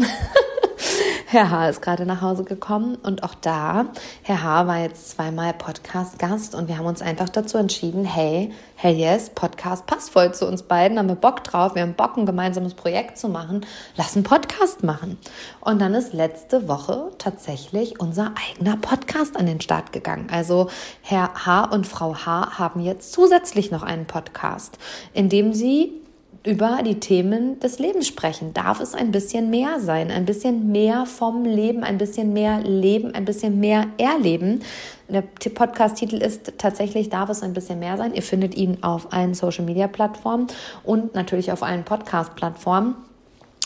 Herr 1.27 1.51
H. 1.51 1.69
ist 1.69 1.83
gerade 1.83 2.07
nach 2.07 2.21
Hause 2.23 2.43
gekommen 2.43 2.95
und 2.95 3.21
auch 3.21 3.35
da, 3.35 3.87
Herr 4.23 4.41
H. 4.41 4.65
war 4.65 4.79
jetzt 4.79 5.11
zweimal 5.11 5.53
Podcast-Gast 5.53 6.55
und 6.55 6.67
wir 6.67 6.79
haben 6.79 6.87
uns 6.87 7.03
einfach 7.03 7.29
dazu 7.29 7.59
entschieden, 7.59 8.03
hey, 8.03 8.51
hey 8.75 8.95
yes, 8.95 9.29
Podcast 9.29 9.85
passt 9.85 10.09
voll 10.09 10.33
zu 10.33 10.47
uns 10.47 10.63
beiden, 10.63 10.97
haben 10.97 11.07
wir 11.07 11.15
Bock 11.15 11.43
drauf, 11.43 11.75
wir 11.75 11.83
haben 11.83 11.93
Bock, 11.93 12.17
ein 12.17 12.25
gemeinsames 12.25 12.73
Projekt 12.73 13.19
zu 13.19 13.29
machen, 13.29 13.63
lass 13.95 14.15
einen 14.15 14.23
Podcast 14.23 14.83
machen. 14.83 15.19
Und 15.59 15.79
dann 15.79 15.93
ist 15.93 16.13
letzte 16.13 16.67
Woche 16.67 17.11
tatsächlich 17.19 17.99
unser 17.99 18.33
eigener 18.49 18.77
Podcast 18.77 19.37
an 19.37 19.45
den 19.45 19.61
Start 19.61 19.91
gegangen. 19.91 20.29
Also 20.31 20.69
Herr 21.03 21.45
H. 21.45 21.65
und 21.65 21.85
Frau 21.85 22.15
H. 22.15 22.57
haben 22.57 22.79
jetzt 22.79 23.11
zusätzlich 23.11 23.69
noch 23.69 23.83
einen 23.83 24.07
Podcast, 24.07 24.79
in 25.13 25.29
dem 25.29 25.53
sie 25.53 26.06
über 26.47 26.79
die 26.81 26.99
Themen 26.99 27.59
des 27.59 27.77
Lebens 27.77 28.07
sprechen. 28.07 28.53
Darf 28.53 28.79
es 28.79 28.95
ein 28.95 29.11
bisschen 29.11 29.49
mehr 29.49 29.81
sein, 29.81 30.09
ein 30.11 30.25
bisschen 30.25 30.71
mehr 30.71 31.05
vom 31.05 31.43
Leben, 31.43 31.83
ein 31.83 31.97
bisschen 31.97 32.31
mehr 32.31 32.61
Leben, 32.61 33.13
ein 33.13 33.25
bisschen 33.25 33.59
mehr 33.59 33.87
Erleben. 33.97 34.61
Der 35.09 35.21
Podcast-Titel 35.21 36.15
ist 36.15 36.53
tatsächlich 36.57 37.09
Darf 37.09 37.29
es 37.29 37.43
ein 37.43 37.53
bisschen 37.53 37.79
mehr 37.79 37.97
sein. 37.97 38.13
Ihr 38.13 38.23
findet 38.23 38.55
ihn 38.55 38.77
auf 38.81 39.11
allen 39.11 39.33
Social-Media-Plattformen 39.33 40.47
und 40.83 41.15
natürlich 41.15 41.51
auf 41.51 41.63
allen 41.63 41.83
Podcast-Plattformen. 41.83 42.95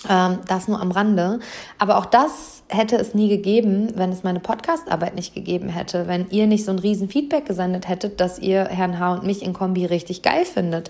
Ähm, 0.10 0.40
das 0.48 0.68
nur 0.68 0.82
am 0.82 0.92
Rande. 0.92 1.40
Aber 1.78 1.98
auch 1.98 2.06
das 2.06 2.64
hätte 2.70 2.96
es 2.96 3.14
nie 3.14 3.30
gegeben, 3.30 3.90
wenn 3.96 4.12
es 4.12 4.24
meine 4.24 4.40
Podcastarbeit 4.40 5.14
nicht 5.14 5.36
gegeben 5.36 5.70
hätte, 5.70 6.08
wenn 6.08 6.28
ihr 6.32 6.48
nicht 6.48 6.66
so 6.66 6.72
ein 6.72 6.80
riesen 6.80 7.08
Feedback 7.08 7.46
gesendet 7.46 7.88
hättet, 7.88 8.20
dass 8.20 8.40
ihr 8.40 8.66
Herrn 8.66 8.98
H. 8.98 9.14
und 9.14 9.24
mich 9.24 9.44
in 9.44 9.54
Kombi 9.54 9.86
richtig 9.86 10.24
geil 10.24 10.46
findet. 10.46 10.90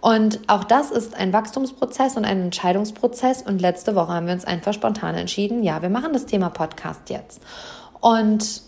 Und 0.00 0.40
auch 0.48 0.64
das 0.64 0.90
ist 0.90 1.14
ein 1.14 1.32
Wachstumsprozess 1.32 2.16
und 2.16 2.24
ein 2.24 2.42
Entscheidungsprozess. 2.42 3.42
Und 3.42 3.60
letzte 3.60 3.94
Woche 3.94 4.12
haben 4.12 4.26
wir 4.26 4.34
uns 4.34 4.44
einfach 4.44 4.72
spontan 4.72 5.14
entschieden, 5.14 5.62
ja, 5.62 5.80
wir 5.80 5.90
machen 5.90 6.12
das 6.12 6.26
Thema 6.26 6.48
Podcast 6.50 7.10
jetzt. 7.10 7.40
Und 8.00 8.62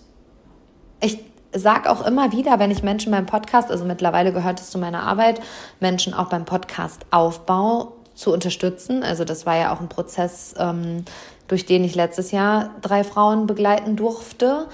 ich 1.01 1.19
sage 1.53 1.91
auch 1.91 2.07
immer 2.07 2.31
wieder, 2.31 2.61
wenn 2.61 2.71
ich 2.71 2.85
Menschen 2.85 3.11
beim 3.11 3.27
Podcast, 3.27 3.73
also 3.73 3.85
mittlerweile 3.85 4.33
gehört 4.33 4.61
es 4.61 4.71
zu 4.71 4.79
meiner 4.79 5.03
Arbeit, 5.03 5.41
Menschen 5.81 6.15
auch 6.15 6.29
beim 6.29 6.45
Podcast 6.45 7.07
Aufbau 7.11 7.97
zu 8.21 8.33
unterstützen. 8.33 9.03
Also 9.03 9.25
das 9.25 9.47
war 9.47 9.57
ja 9.57 9.75
auch 9.75 9.81
ein 9.81 9.89
Prozess, 9.89 10.55
ähm, 10.59 11.05
durch 11.49 11.67
den 11.67 11.83
ich 11.83 11.95
letztes 11.95 12.31
Jahr 12.31 12.71
drei 12.83 13.03
Frauen 13.03 13.47
begleiten 13.47 13.97
durfte. 13.97 14.67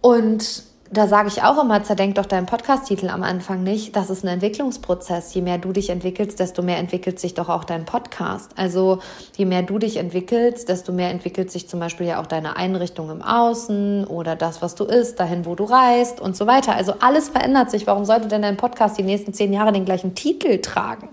Und 0.00 0.64
da 0.96 1.08
sage 1.08 1.28
ich 1.28 1.42
auch 1.42 1.60
immer, 1.60 1.82
zerdenk 1.82 2.14
doch 2.14 2.26
deinen 2.26 2.46
Podcast-Titel 2.46 3.08
am 3.08 3.22
Anfang 3.22 3.62
nicht. 3.62 3.96
Das 3.96 4.10
ist 4.10 4.24
ein 4.24 4.28
Entwicklungsprozess. 4.28 5.34
Je 5.34 5.42
mehr 5.42 5.58
du 5.58 5.72
dich 5.72 5.90
entwickelst, 5.90 6.38
desto 6.38 6.62
mehr 6.62 6.78
entwickelt 6.78 7.18
sich 7.18 7.34
doch 7.34 7.48
auch 7.48 7.64
dein 7.64 7.84
Podcast. 7.84 8.52
Also 8.56 9.00
je 9.36 9.44
mehr 9.44 9.62
du 9.62 9.78
dich 9.78 9.96
entwickelst, 9.96 10.68
desto 10.68 10.92
mehr 10.92 11.10
entwickelt 11.10 11.50
sich 11.50 11.68
zum 11.68 11.80
Beispiel 11.80 12.06
ja 12.06 12.20
auch 12.20 12.26
deine 12.26 12.56
Einrichtung 12.56 13.10
im 13.10 13.22
Außen 13.22 14.06
oder 14.06 14.36
das, 14.36 14.62
was 14.62 14.76
du 14.76 14.84
isst, 14.84 15.18
dahin, 15.18 15.46
wo 15.46 15.54
du 15.54 15.64
reist 15.64 16.20
und 16.20 16.36
so 16.36 16.46
weiter. 16.46 16.74
Also 16.76 16.94
alles 17.00 17.28
verändert 17.28 17.70
sich. 17.70 17.86
Warum 17.86 18.04
sollte 18.04 18.28
denn 18.28 18.42
dein 18.42 18.56
Podcast 18.56 18.96
die 18.96 19.02
nächsten 19.02 19.34
zehn 19.34 19.52
Jahre 19.52 19.72
den 19.72 19.84
gleichen 19.84 20.14
Titel 20.14 20.58
tragen? 20.60 21.08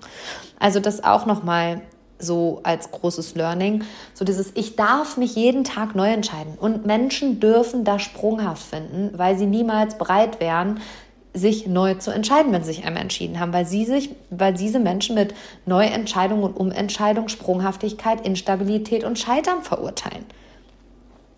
Also 0.59 0.79
das 0.79 1.03
auch 1.03 1.25
nochmal 1.25 1.81
so 2.21 2.60
als 2.63 2.91
großes 2.91 3.36
Learning. 3.36 3.84
So 4.13 4.25
dieses, 4.25 4.51
ich 4.55 4.75
darf 4.75 5.17
mich 5.17 5.36
jeden 5.36 5.63
Tag 5.63 5.95
neu 5.95 6.10
entscheiden. 6.10 6.53
Und 6.60 6.86
Menschen 6.86 7.39
dürfen 7.39 7.84
das 7.84 8.01
sprunghaft 8.01 8.63
finden, 8.63 9.12
weil 9.17 9.38
sie 9.38 9.45
niemals 9.45 9.97
bereit 9.97 10.39
wären, 10.39 10.79
sich 11.34 11.65
neu 11.67 11.95
zu 11.95 12.12
entscheiden, 12.12 12.51
wenn 12.51 12.63
sie 12.63 12.73
sich 12.73 12.86
einmal 12.86 13.03
entschieden 13.03 13.39
haben, 13.39 13.53
weil 13.53 13.65
sie 13.65 13.86
sich, 13.86 14.10
weil 14.29 14.53
diese 14.53 14.79
Menschen 14.79 15.15
mit 15.15 15.34
Neuentscheidung 15.65 16.43
und 16.43 16.57
Umentscheidung, 16.57 17.29
Sprunghaftigkeit, 17.29 18.25
Instabilität 18.25 19.03
und 19.03 19.17
Scheitern 19.17 19.63
verurteilen. 19.63 20.25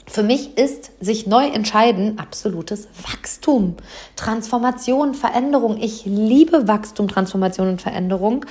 Für 0.05 0.23
mich 0.23 0.57
ist 0.57 0.91
sich 0.99 1.27
neu 1.27 1.47
entscheiden 1.47 2.19
absolutes 2.19 2.87
Wachstum, 3.03 3.75
Transformation, 4.15 5.13
Veränderung. 5.13 5.77
Ich 5.77 6.05
liebe 6.05 6.67
Wachstum, 6.67 7.07
Transformation 7.07 7.69
und 7.69 7.81
Veränderung. 7.81 8.45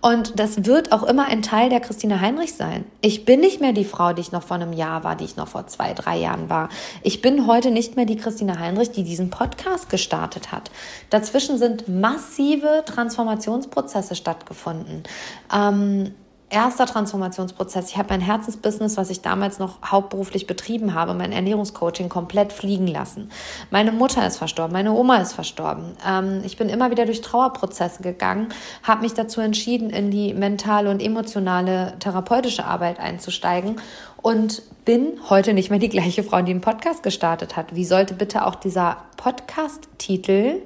Und 0.00 0.38
das 0.38 0.64
wird 0.64 0.92
auch 0.92 1.02
immer 1.02 1.26
ein 1.26 1.42
Teil 1.42 1.68
der 1.68 1.80
Christina 1.80 2.20
Heinrich 2.20 2.54
sein. 2.54 2.84
Ich 3.02 3.24
bin 3.24 3.40
nicht 3.40 3.60
mehr 3.60 3.72
die 3.72 3.84
Frau, 3.84 4.12
die 4.12 4.22
ich 4.22 4.32
noch 4.32 4.42
vor 4.42 4.56
einem 4.56 4.72
Jahr 4.72 5.04
war, 5.04 5.14
die 5.14 5.24
ich 5.24 5.36
noch 5.36 5.48
vor 5.48 5.66
zwei, 5.66 5.92
drei 5.92 6.16
Jahren 6.16 6.48
war. 6.48 6.70
Ich 7.02 7.20
bin 7.20 7.46
heute 7.46 7.70
nicht 7.70 7.96
mehr 7.96 8.06
die 8.06 8.16
Christina 8.16 8.58
Heinrich, 8.58 8.90
die 8.90 9.04
diesen 9.04 9.30
Podcast 9.30 9.90
gestartet 9.90 10.52
hat. 10.52 10.70
Dazwischen 11.10 11.58
sind 11.58 11.86
massive 11.86 12.82
Transformationsprozesse 12.86 14.14
stattgefunden. 14.14 15.02
Ähm, 15.54 16.14
erster 16.54 16.86
Transformationsprozess. 16.86 17.90
Ich 17.90 17.96
habe 17.96 18.10
mein 18.10 18.20
Herzensbusiness, 18.20 18.96
was 18.96 19.10
ich 19.10 19.22
damals 19.22 19.58
noch 19.58 19.82
hauptberuflich 19.90 20.46
betrieben 20.46 20.94
habe, 20.94 21.12
mein 21.12 21.32
Ernährungscoaching 21.32 22.08
komplett 22.08 22.52
fliegen 22.52 22.86
lassen. 22.86 23.30
Meine 23.70 23.90
Mutter 23.90 24.24
ist 24.24 24.36
verstorben, 24.36 24.72
meine 24.72 24.92
Oma 24.92 25.16
ist 25.16 25.32
verstorben. 25.32 25.96
Ähm, 26.08 26.42
ich 26.44 26.56
bin 26.56 26.68
immer 26.68 26.92
wieder 26.92 27.06
durch 27.06 27.22
Trauerprozesse 27.22 28.02
gegangen, 28.02 28.48
habe 28.84 29.02
mich 29.02 29.14
dazu 29.14 29.40
entschieden, 29.40 29.90
in 29.90 30.12
die 30.12 30.32
mentale 30.32 30.90
und 30.90 31.02
emotionale 31.02 31.94
therapeutische 31.98 32.64
Arbeit 32.64 33.00
einzusteigen 33.00 33.80
und 34.22 34.62
bin 34.84 35.18
heute 35.28 35.54
nicht 35.54 35.70
mehr 35.70 35.80
die 35.80 35.88
gleiche 35.88 36.22
Frau, 36.22 36.40
die 36.40 36.52
einen 36.52 36.60
Podcast 36.60 37.02
gestartet 37.02 37.56
hat. 37.56 37.74
Wie 37.74 37.84
sollte 37.84 38.14
bitte 38.14 38.46
auch 38.46 38.54
dieser 38.54 38.98
Podcast-Titel 39.16 40.62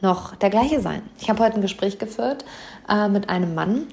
noch 0.00 0.34
der 0.34 0.48
gleiche 0.48 0.80
sein? 0.80 1.02
Ich 1.20 1.28
habe 1.28 1.44
heute 1.44 1.56
ein 1.56 1.62
Gespräch 1.62 1.98
geführt 1.98 2.46
äh, 2.88 3.08
mit 3.08 3.28
einem 3.28 3.54
Mann, 3.54 3.86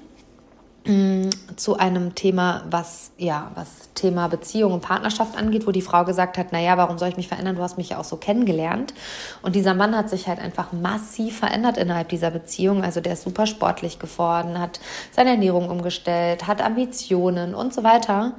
zu 1.56 1.76
einem 1.76 2.14
Thema, 2.14 2.64
was 2.70 3.12
ja, 3.18 3.50
was 3.54 3.92
Thema 3.94 4.28
Beziehung 4.28 4.72
und 4.72 4.80
Partnerschaft 4.80 5.36
angeht, 5.36 5.66
wo 5.66 5.72
die 5.72 5.82
Frau 5.82 6.04
gesagt 6.04 6.38
hat, 6.38 6.52
naja, 6.52 6.78
warum 6.78 6.96
soll 6.96 7.10
ich 7.10 7.18
mich 7.18 7.28
verändern? 7.28 7.56
Du 7.56 7.62
hast 7.62 7.76
mich 7.76 7.90
ja 7.90 7.98
auch 7.98 8.04
so 8.04 8.16
kennengelernt. 8.16 8.94
Und 9.42 9.56
dieser 9.56 9.74
Mann 9.74 9.94
hat 9.94 10.08
sich 10.08 10.26
halt 10.26 10.38
einfach 10.38 10.72
massiv 10.72 11.38
verändert 11.38 11.76
innerhalb 11.76 12.08
dieser 12.08 12.30
Beziehung. 12.30 12.82
Also 12.82 13.02
der 13.02 13.12
ist 13.12 13.24
super 13.24 13.46
sportlich 13.46 13.98
geworden, 13.98 14.58
hat 14.58 14.80
seine 15.12 15.30
Ernährung 15.30 15.68
umgestellt, 15.68 16.46
hat 16.46 16.62
Ambitionen 16.62 17.54
und 17.54 17.74
so 17.74 17.84
weiter. 17.84 18.32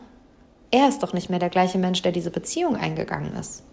Er 0.71 0.89
ist 0.89 1.04
doch 1.04 1.13
nicht 1.13 1.30
mehr 1.30 1.39
der 1.39 1.49
gleiche 1.49 1.77
Mensch, 1.77 2.01
der 2.01 2.12
diese 2.12 2.32
Beziehung 2.32 2.75
eingegangen 2.75 3.36
ist. 3.36 3.63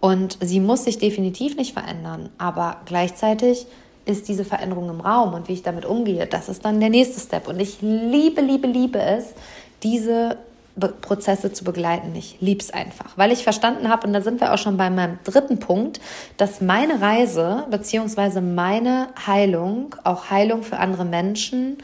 Und 0.00 0.36
sie 0.42 0.60
muss 0.60 0.84
sich 0.84 0.98
definitiv 0.98 1.56
nicht 1.56 1.72
verändern, 1.72 2.28
aber 2.36 2.82
gleichzeitig 2.84 3.66
ist 4.08 4.28
diese 4.28 4.44
Veränderung 4.44 4.88
im 4.88 5.00
Raum 5.00 5.34
und 5.34 5.48
wie 5.48 5.52
ich 5.52 5.62
damit 5.62 5.84
umgehe, 5.84 6.26
das 6.26 6.48
ist 6.48 6.64
dann 6.64 6.80
der 6.80 6.90
nächste 6.90 7.20
Step. 7.20 7.46
Und 7.46 7.60
ich 7.60 7.78
liebe, 7.80 8.40
liebe, 8.40 8.66
liebe 8.66 8.98
es, 9.00 9.34
diese 9.82 10.38
Be 10.76 10.88
Prozesse 10.88 11.52
zu 11.52 11.64
begleiten. 11.64 12.14
Ich 12.14 12.36
liebe 12.40 12.60
es 12.60 12.70
einfach, 12.70 13.16
weil 13.16 13.32
ich 13.32 13.42
verstanden 13.42 13.88
habe, 13.88 14.06
und 14.06 14.12
da 14.12 14.20
sind 14.20 14.40
wir 14.40 14.54
auch 14.54 14.58
schon 14.58 14.76
bei 14.76 14.90
meinem 14.90 15.18
dritten 15.24 15.58
Punkt, 15.58 16.00
dass 16.36 16.60
meine 16.60 17.00
Reise 17.00 17.66
bzw. 17.68 18.40
meine 18.40 19.08
Heilung 19.26 19.96
auch 20.04 20.30
Heilung 20.30 20.62
für 20.62 20.78
andere 20.78 21.04
Menschen 21.04 21.78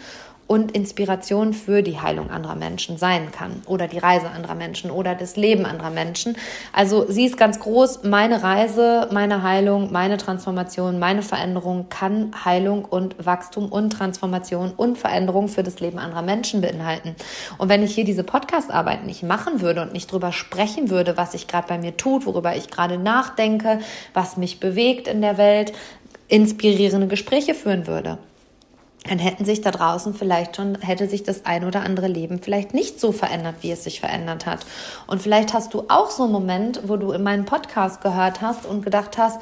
und 0.46 0.72
Inspiration 0.72 1.54
für 1.54 1.82
die 1.82 2.00
Heilung 2.00 2.30
anderer 2.30 2.54
Menschen 2.54 2.98
sein 2.98 3.32
kann 3.32 3.62
oder 3.66 3.88
die 3.88 3.98
Reise 3.98 4.30
anderer 4.30 4.54
Menschen 4.54 4.90
oder 4.90 5.14
das 5.14 5.36
Leben 5.36 5.64
anderer 5.64 5.90
Menschen. 5.90 6.36
Also 6.72 7.06
sie 7.08 7.24
ist 7.24 7.36
ganz 7.36 7.60
groß, 7.60 8.04
meine 8.04 8.42
Reise, 8.42 9.08
meine 9.12 9.42
Heilung, 9.42 9.90
meine 9.92 10.16
Transformation, 10.16 10.98
meine 10.98 11.22
Veränderung 11.22 11.88
kann 11.88 12.32
Heilung 12.44 12.84
und 12.84 13.24
Wachstum 13.24 13.72
und 13.72 13.90
Transformation 13.90 14.72
und 14.76 14.98
Veränderung 14.98 15.48
für 15.48 15.62
das 15.62 15.80
Leben 15.80 15.98
anderer 15.98 16.22
Menschen 16.22 16.60
beinhalten. 16.60 17.14
Und 17.58 17.68
wenn 17.68 17.82
ich 17.82 17.94
hier 17.94 18.04
diese 18.04 18.24
Podcastarbeit 18.24 19.04
nicht 19.04 19.22
machen 19.22 19.60
würde 19.60 19.82
und 19.82 19.92
nicht 19.92 20.12
drüber 20.12 20.32
sprechen 20.32 20.90
würde, 20.90 21.16
was 21.16 21.32
sich 21.32 21.48
gerade 21.48 21.68
bei 21.68 21.78
mir 21.78 21.96
tut, 21.96 22.26
worüber 22.26 22.54
ich 22.54 22.70
gerade 22.70 22.98
nachdenke, 22.98 23.80
was 24.12 24.36
mich 24.36 24.60
bewegt 24.60 25.08
in 25.08 25.20
der 25.20 25.38
Welt, 25.38 25.72
inspirierende 26.28 27.06
Gespräche 27.06 27.54
führen 27.54 27.86
würde, 27.86 28.18
dann 29.04 29.18
hätten 29.18 29.44
sich 29.44 29.60
da 29.60 29.70
draußen 29.70 30.14
vielleicht 30.14 30.56
schon, 30.56 30.80
hätte 30.80 31.08
sich 31.08 31.22
das 31.22 31.44
ein 31.44 31.64
oder 31.64 31.82
andere 31.82 32.08
Leben 32.08 32.40
vielleicht 32.40 32.72
nicht 32.72 32.98
so 32.98 33.12
verändert, 33.12 33.56
wie 33.60 33.70
es 33.70 33.84
sich 33.84 34.00
verändert 34.00 34.46
hat. 34.46 34.60
Und 35.06 35.20
vielleicht 35.20 35.52
hast 35.52 35.74
du 35.74 35.84
auch 35.88 36.10
so 36.10 36.24
einen 36.24 36.32
Moment, 36.32 36.80
wo 36.86 36.96
du 36.96 37.12
in 37.12 37.22
meinen 37.22 37.44
Podcast 37.44 38.00
gehört 38.00 38.40
hast 38.40 38.64
und 38.64 38.82
gedacht 38.82 39.18
hast, 39.18 39.40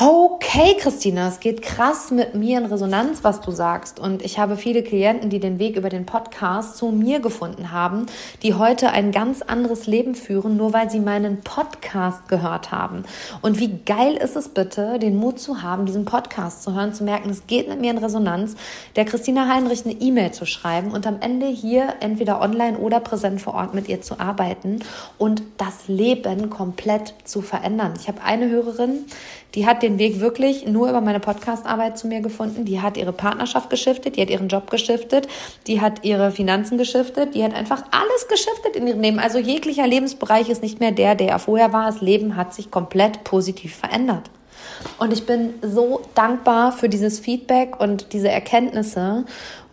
okay, 0.00 0.76
Christina, 0.80 1.28
es 1.28 1.38
geht 1.38 1.62
krass 1.62 2.10
mit 2.10 2.34
mir 2.34 2.58
in 2.58 2.66
Resonanz, 2.66 3.22
was 3.22 3.40
du 3.40 3.52
sagst. 3.52 4.00
Und 4.00 4.24
ich 4.24 4.40
habe 4.40 4.56
viele 4.56 4.82
Klienten, 4.82 5.30
die 5.30 5.38
den 5.38 5.60
Weg 5.60 5.76
über 5.76 5.88
den 5.88 6.04
Podcast 6.04 6.76
zu 6.76 6.88
mir 6.90 7.20
gefunden 7.20 7.70
haben, 7.70 8.06
die 8.42 8.54
heute 8.54 8.90
ein 8.90 9.12
ganz 9.12 9.42
anderes 9.42 9.86
Leben 9.86 10.16
führen, 10.16 10.56
nur 10.56 10.72
weil 10.72 10.90
sie 10.90 10.98
meinen 10.98 11.42
Podcast 11.42 12.26
gehört 12.26 12.72
haben. 12.72 13.04
Und 13.40 13.60
wie 13.60 13.78
geil 13.86 14.14
ist 14.14 14.34
es 14.34 14.48
bitte, 14.48 14.98
den 14.98 15.16
Mut 15.16 15.38
zu 15.38 15.62
haben, 15.62 15.86
diesen 15.86 16.04
Podcast 16.04 16.64
zu 16.64 16.74
hören, 16.74 16.92
zu 16.92 17.04
merken, 17.04 17.30
es 17.30 17.46
geht 17.46 17.68
mit 17.68 17.80
mir 17.80 17.92
in 17.92 17.98
Resonanz, 17.98 18.56
der 18.96 19.04
Christina 19.04 19.46
Heinrich 19.46 19.84
eine 19.84 19.94
E-Mail 19.94 20.32
zu 20.32 20.44
schreiben 20.44 20.90
und 20.90 21.06
am 21.06 21.20
Ende 21.20 21.46
hier 21.46 21.94
entweder 22.00 22.40
online 22.40 22.78
oder 22.78 22.98
präsent 22.98 23.40
vor 23.40 23.54
Ort 23.54 23.74
mit 23.74 23.88
ihr 23.88 24.02
zu 24.02 24.18
arbeiten 24.18 24.80
und 25.18 25.42
das 25.56 25.86
Leben 25.86 26.50
komplett 26.50 27.14
zu 27.22 27.42
verändern. 27.42 27.94
Ich 27.96 28.08
habe 28.08 28.22
eine 28.24 28.48
Hörerin, 28.48 29.04
die 29.54 29.66
hat 29.66 29.82
den 29.82 29.98
Weg 29.98 30.20
wirklich 30.20 30.66
nur 30.66 30.88
über 30.88 31.00
meine 31.00 31.20
Podcastarbeit 31.20 31.96
zu 31.96 32.08
mir 32.08 32.20
gefunden. 32.20 32.64
Die 32.64 32.80
hat 32.80 32.96
ihre 32.96 33.12
Partnerschaft 33.12 33.70
geschiftet, 33.70 34.16
die 34.16 34.22
hat 34.22 34.30
ihren 34.30 34.48
Job 34.48 34.70
geschiftet, 34.70 35.28
die 35.66 35.80
hat 35.80 36.04
ihre 36.04 36.30
Finanzen 36.30 36.78
geschiftet, 36.78 37.34
die 37.34 37.44
hat 37.44 37.54
einfach 37.54 37.84
alles 37.90 38.28
geschiftet 38.28 38.76
in 38.76 38.86
ihrem 38.86 39.00
Leben. 39.00 39.18
Also 39.18 39.38
jeglicher 39.38 39.86
Lebensbereich 39.86 40.48
ist 40.48 40.62
nicht 40.62 40.80
mehr 40.80 40.92
der, 40.92 41.14
der 41.14 41.28
er 41.28 41.38
vorher 41.38 41.72
war. 41.72 41.86
Das 41.86 42.00
Leben 42.00 42.36
hat 42.36 42.54
sich 42.54 42.70
komplett 42.70 43.24
positiv 43.24 43.76
verändert. 43.76 44.30
Und 44.98 45.12
ich 45.12 45.26
bin 45.26 45.54
so 45.62 46.02
dankbar 46.14 46.72
für 46.72 46.88
dieses 46.88 47.20
Feedback 47.20 47.80
und 47.80 48.12
diese 48.12 48.28
Erkenntnisse 48.28 49.24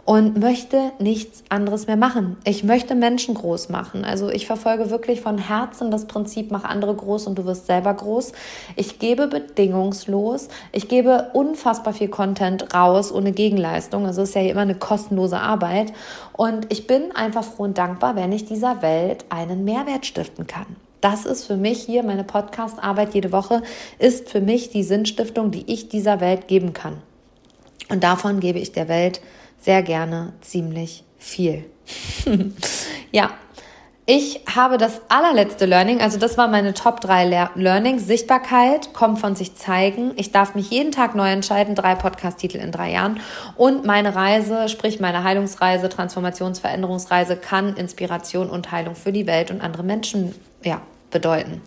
und 0.03 0.39
möchte 0.39 0.91
nichts 0.99 1.43
anderes 1.49 1.87
mehr 1.87 1.95
machen. 1.95 2.37
Ich 2.43 2.63
möchte 2.63 2.95
Menschen 2.95 3.35
groß 3.35 3.69
machen. 3.69 4.03
Also 4.03 4.29
ich 4.29 4.47
verfolge 4.47 4.89
wirklich 4.89 5.21
von 5.21 5.37
Herzen 5.37 5.91
das 5.91 6.05
Prinzip, 6.05 6.51
mach 6.51 6.63
andere 6.63 6.95
groß 6.95 7.27
und 7.27 7.37
du 7.37 7.45
wirst 7.45 7.67
selber 7.67 7.93
groß. 7.93 8.31
Ich 8.75 8.99
gebe 8.99 9.27
bedingungslos. 9.27 10.47
Ich 10.71 10.87
gebe 10.87 11.29
unfassbar 11.33 11.93
viel 11.93 12.09
Content 12.09 12.73
raus 12.73 13.11
ohne 13.11 13.31
Gegenleistung. 13.31 14.05
Also 14.05 14.23
es 14.23 14.29
ist 14.29 14.35
ja 14.35 14.41
immer 14.41 14.61
eine 14.61 14.75
kostenlose 14.75 15.37
Arbeit. 15.37 15.93
Und 16.33 16.71
ich 16.71 16.87
bin 16.87 17.15
einfach 17.15 17.43
froh 17.43 17.63
und 17.63 17.77
dankbar, 17.77 18.15
wenn 18.15 18.31
ich 18.31 18.45
dieser 18.45 18.81
Welt 18.81 19.25
einen 19.29 19.63
Mehrwert 19.63 20.05
stiften 20.05 20.47
kann. 20.47 20.65
Das 20.99 21.25
ist 21.25 21.45
für 21.45 21.57
mich 21.57 21.81
hier 21.81 22.03
meine 22.03 22.23
Podcast-Arbeit 22.23 23.13
jede 23.13 23.31
Woche, 23.31 23.63
ist 23.97 24.29
für 24.29 24.41
mich 24.41 24.69
die 24.69 24.83
Sinnstiftung, 24.83 25.49
die 25.49 25.63
ich 25.71 25.89
dieser 25.89 26.21
Welt 26.21 26.47
geben 26.47 26.73
kann. 26.73 26.97
Und 27.89 28.03
davon 28.03 28.39
gebe 28.39 28.59
ich 28.59 28.71
der 28.71 28.87
Welt 28.87 29.19
sehr 29.62 29.84
gerne 29.84 30.34
ziemlich 30.41 31.04
viel. 31.17 31.65
ja, 33.12 33.32
ich 34.08 34.41
habe 34.54 34.78
das 34.78 35.00
allerletzte 35.10 35.65
Learning, 35.65 36.02
also 36.02 36.17
das 36.17 36.38
war 36.38 36.47
meine 36.47 36.74
Top 36.74 37.00
3 37.02 37.50
Learnings. 37.56 38.08
Sichtbarkeit, 38.08 38.93
kommt 38.93 39.19
von 39.19 39.36
sich 39.36 39.56
zeigen. 39.56 40.13
Ich 40.17 40.32
darf 40.32 40.56
mich 40.56 40.71
jeden 40.71 40.91
Tag 40.91 41.13
neu 41.15 41.30
entscheiden, 41.32 41.76
drei 41.76 41.93
Podcast-Titel 41.95 42.58
in 42.58 42.71
drei 42.71 42.91
Jahren. 42.91 43.19
Und 43.56 43.86
meine 43.86 44.15
Reise, 44.15 44.67
sprich 44.69 45.00
meine 45.00 45.24
Heilungsreise, 45.24 45.88
Transformationsveränderungsreise, 45.88 47.38
kann 47.38 47.76
Inspiration 47.76 48.50
und 48.50 48.71
Heilung 48.71 48.95
für 48.95 49.13
die 49.13 49.28
Welt 49.28 49.52
und 49.52 49.62
andere 49.62 49.84
Menschen 49.84 50.34
ja, 50.63 50.82
bedeuten. 51.12 51.62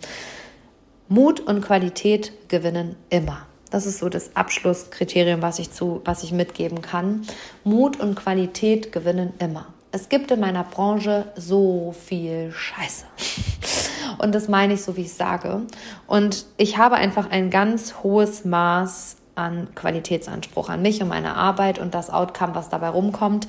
Mut 1.07 1.39
und 1.39 1.61
Qualität 1.61 2.33
gewinnen 2.49 2.97
immer. 3.09 3.47
Das 3.75 3.85
ist 3.85 3.99
so 3.99 4.07
das 4.07 4.37
Abschlusskriterium, 4.37 5.41
was 5.41 5.59
ich, 5.59 5.69
zu, 5.69 5.99
was 6.05 6.23
ich 6.23 6.31
mitgeben 6.31 6.81
kann. 6.81 7.27
Mut 7.65 7.99
und 7.99 8.15
Qualität 8.15 8.93
gewinnen 8.93 9.33
immer. 9.37 9.65
Es 9.91 10.07
gibt 10.07 10.31
in 10.31 10.39
meiner 10.39 10.63
Branche 10.63 11.25
so 11.35 11.93
viel 12.07 12.53
Scheiße. 12.53 13.03
Und 14.17 14.33
das 14.33 14.47
meine 14.47 14.75
ich 14.75 14.81
so, 14.81 14.95
wie 14.95 15.01
ich 15.01 15.13
sage. 15.13 15.63
Und 16.07 16.45
ich 16.55 16.77
habe 16.77 16.95
einfach 16.95 17.29
ein 17.29 17.49
ganz 17.49 17.95
hohes 18.01 18.45
Maß 18.45 19.17
an 19.35 19.67
Qualitätsanspruch 19.75 20.69
an 20.69 20.81
mich 20.81 21.01
und 21.01 21.09
meine 21.09 21.35
Arbeit 21.35 21.79
und 21.79 21.93
das 21.93 22.09
Outcome, 22.09 22.55
was 22.55 22.69
dabei 22.69 22.89
rumkommt. 22.89 23.47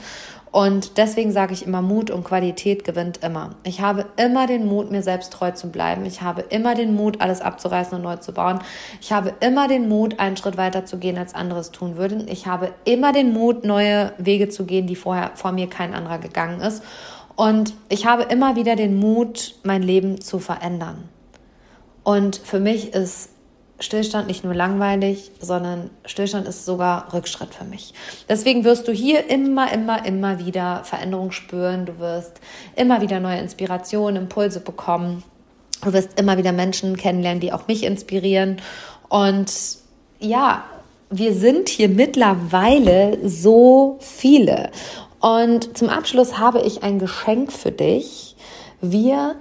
Und 0.52 0.96
deswegen 0.96 1.32
sage 1.32 1.52
ich 1.52 1.66
immer, 1.66 1.82
Mut 1.82 2.10
und 2.10 2.24
Qualität 2.24 2.82
gewinnt 2.84 3.22
immer. 3.22 3.50
Ich 3.62 3.82
habe 3.82 4.06
immer 4.16 4.46
den 4.46 4.66
Mut, 4.66 4.90
mir 4.90 5.02
selbst 5.02 5.32
treu 5.32 5.50
zu 5.50 5.70
bleiben. 5.70 6.06
Ich 6.06 6.22
habe 6.22 6.40
immer 6.40 6.74
den 6.74 6.94
Mut, 6.94 7.20
alles 7.20 7.42
abzureißen 7.42 7.96
und 7.96 8.02
neu 8.02 8.16
zu 8.16 8.32
bauen. 8.32 8.60
Ich 9.00 9.12
habe 9.12 9.34
immer 9.40 9.68
den 9.68 9.88
Mut, 9.88 10.18
einen 10.18 10.36
Schritt 10.36 10.56
weiter 10.56 10.86
zu 10.86 10.96
gehen, 10.96 11.18
als 11.18 11.34
andere 11.34 11.60
es 11.60 11.72
tun 11.72 11.96
würden. 11.96 12.26
Ich 12.26 12.46
habe 12.46 12.72
immer 12.84 13.12
den 13.12 13.32
Mut, 13.32 13.64
neue 13.64 14.12
Wege 14.16 14.48
zu 14.48 14.64
gehen, 14.64 14.86
die 14.86 14.96
vorher 14.96 15.32
vor 15.34 15.52
mir 15.52 15.68
kein 15.68 15.94
anderer 15.94 16.18
gegangen 16.18 16.60
ist. 16.60 16.82
Und 17.34 17.74
ich 17.90 18.06
habe 18.06 18.22
immer 18.22 18.56
wieder 18.56 18.76
den 18.76 18.96
Mut, 18.96 19.56
mein 19.62 19.82
Leben 19.82 20.22
zu 20.22 20.38
verändern. 20.38 21.06
Und 22.02 22.36
für 22.36 22.60
mich 22.60 22.94
ist 22.94 23.30
Stillstand 23.78 24.26
nicht 24.26 24.42
nur 24.42 24.54
langweilig, 24.54 25.30
sondern 25.40 25.90
Stillstand 26.06 26.48
ist 26.48 26.64
sogar 26.64 27.12
Rückschritt 27.12 27.54
für 27.54 27.64
mich. 27.64 27.92
Deswegen 28.28 28.64
wirst 28.64 28.88
du 28.88 28.92
hier 28.92 29.28
immer, 29.28 29.72
immer, 29.72 30.06
immer 30.06 30.44
wieder 30.44 30.82
Veränderung 30.84 31.30
spüren. 31.30 31.84
Du 31.84 31.98
wirst 31.98 32.40
immer 32.74 33.02
wieder 33.02 33.20
neue 33.20 33.38
Inspirationen, 33.38 34.22
Impulse 34.22 34.60
bekommen. 34.60 35.22
Du 35.82 35.92
wirst 35.92 36.18
immer 36.18 36.38
wieder 36.38 36.52
Menschen 36.52 36.96
kennenlernen, 36.96 37.40
die 37.40 37.52
auch 37.52 37.68
mich 37.68 37.84
inspirieren. 37.84 38.62
Und 39.08 39.52
ja, 40.20 40.64
wir 41.10 41.34
sind 41.34 41.68
hier 41.68 41.88
mittlerweile 41.88 43.18
so 43.28 43.98
viele. 44.00 44.70
Und 45.20 45.76
zum 45.76 45.90
Abschluss 45.90 46.38
habe 46.38 46.62
ich 46.62 46.82
ein 46.82 46.98
Geschenk 46.98 47.52
für 47.52 47.72
dich. 47.72 48.36
Wir 48.80 49.36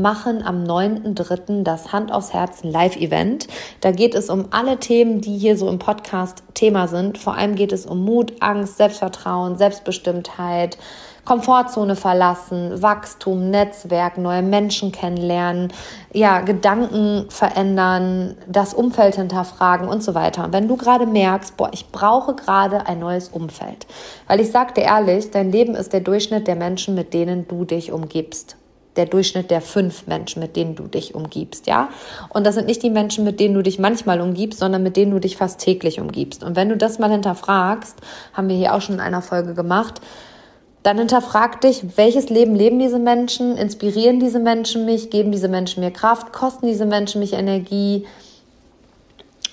machen 0.00 0.42
am 0.42 0.64
9.3. 0.64 1.62
das 1.62 1.92
Hand 1.92 2.12
aufs 2.12 2.32
Herzen 2.32 2.70
Live-Event. 2.70 3.46
Da 3.80 3.90
geht 3.90 4.14
es 4.14 4.30
um 4.30 4.46
alle 4.50 4.78
Themen, 4.78 5.20
die 5.20 5.36
hier 5.38 5.56
so 5.56 5.68
im 5.68 5.78
Podcast 5.78 6.42
Thema 6.54 6.88
sind. 6.88 7.18
Vor 7.18 7.36
allem 7.36 7.54
geht 7.54 7.72
es 7.72 7.86
um 7.86 8.04
Mut, 8.04 8.34
Angst, 8.40 8.76
Selbstvertrauen, 8.76 9.56
Selbstbestimmtheit, 9.56 10.78
Komfortzone 11.24 11.96
verlassen, 11.96 12.82
Wachstum, 12.82 13.50
Netzwerk, 13.50 14.18
neue 14.18 14.42
Menschen 14.42 14.90
kennenlernen, 14.90 15.72
ja, 16.12 16.40
Gedanken 16.40 17.26
verändern, 17.28 18.36
das 18.48 18.74
Umfeld 18.74 19.16
hinterfragen 19.16 19.88
und 19.88 20.02
so 20.02 20.14
weiter. 20.14 20.44
Und 20.44 20.52
wenn 20.52 20.66
du 20.66 20.76
gerade 20.76 21.06
merkst, 21.06 21.56
boah, 21.56 21.70
ich 21.72 21.88
brauche 21.90 22.34
gerade 22.34 22.86
ein 22.86 22.98
neues 22.98 23.28
Umfeld, 23.28 23.86
weil 24.26 24.40
ich 24.40 24.50
sag 24.50 24.74
dir 24.74 24.82
ehrlich, 24.82 25.30
dein 25.30 25.52
Leben 25.52 25.74
ist 25.74 25.92
der 25.92 26.00
Durchschnitt 26.00 26.48
der 26.48 26.56
Menschen, 26.56 26.94
mit 26.94 27.14
denen 27.14 27.46
du 27.46 27.64
dich 27.64 27.92
umgibst 27.92 28.56
der 29.00 29.06
Durchschnitt 29.06 29.50
der 29.50 29.62
fünf 29.62 30.06
Menschen, 30.06 30.40
mit 30.40 30.56
denen 30.56 30.74
du 30.74 30.82
dich 30.82 31.14
umgibst, 31.14 31.66
ja? 31.66 31.88
Und 32.28 32.44
das 32.44 32.54
sind 32.54 32.66
nicht 32.66 32.82
die 32.82 32.90
Menschen, 32.90 33.24
mit 33.24 33.40
denen 33.40 33.54
du 33.54 33.62
dich 33.62 33.78
manchmal 33.78 34.20
umgibst, 34.20 34.58
sondern 34.58 34.82
mit 34.82 34.94
denen 34.94 35.10
du 35.10 35.18
dich 35.18 35.38
fast 35.38 35.58
täglich 35.58 36.00
umgibst. 36.00 36.44
Und 36.44 36.54
wenn 36.54 36.68
du 36.68 36.76
das 36.76 36.98
mal 36.98 37.10
hinterfragst, 37.10 37.96
haben 38.34 38.50
wir 38.50 38.56
hier 38.56 38.74
auch 38.74 38.82
schon 38.82 38.96
in 38.96 39.00
einer 39.00 39.22
Folge 39.22 39.54
gemacht, 39.54 40.02
dann 40.82 40.98
hinterfrag 40.98 41.62
dich, 41.62 41.96
welches 41.96 42.28
Leben 42.28 42.54
leben 42.54 42.78
diese 42.78 42.98
Menschen, 42.98 43.56
inspirieren 43.56 44.20
diese 44.20 44.38
Menschen 44.38 44.84
mich, 44.84 45.08
geben 45.08 45.32
diese 45.32 45.48
Menschen 45.48 45.82
mir 45.82 45.90
Kraft, 45.90 46.34
kosten 46.34 46.66
diese 46.66 46.84
Menschen 46.84 47.20
mich 47.20 47.32
Energie? 47.32 48.06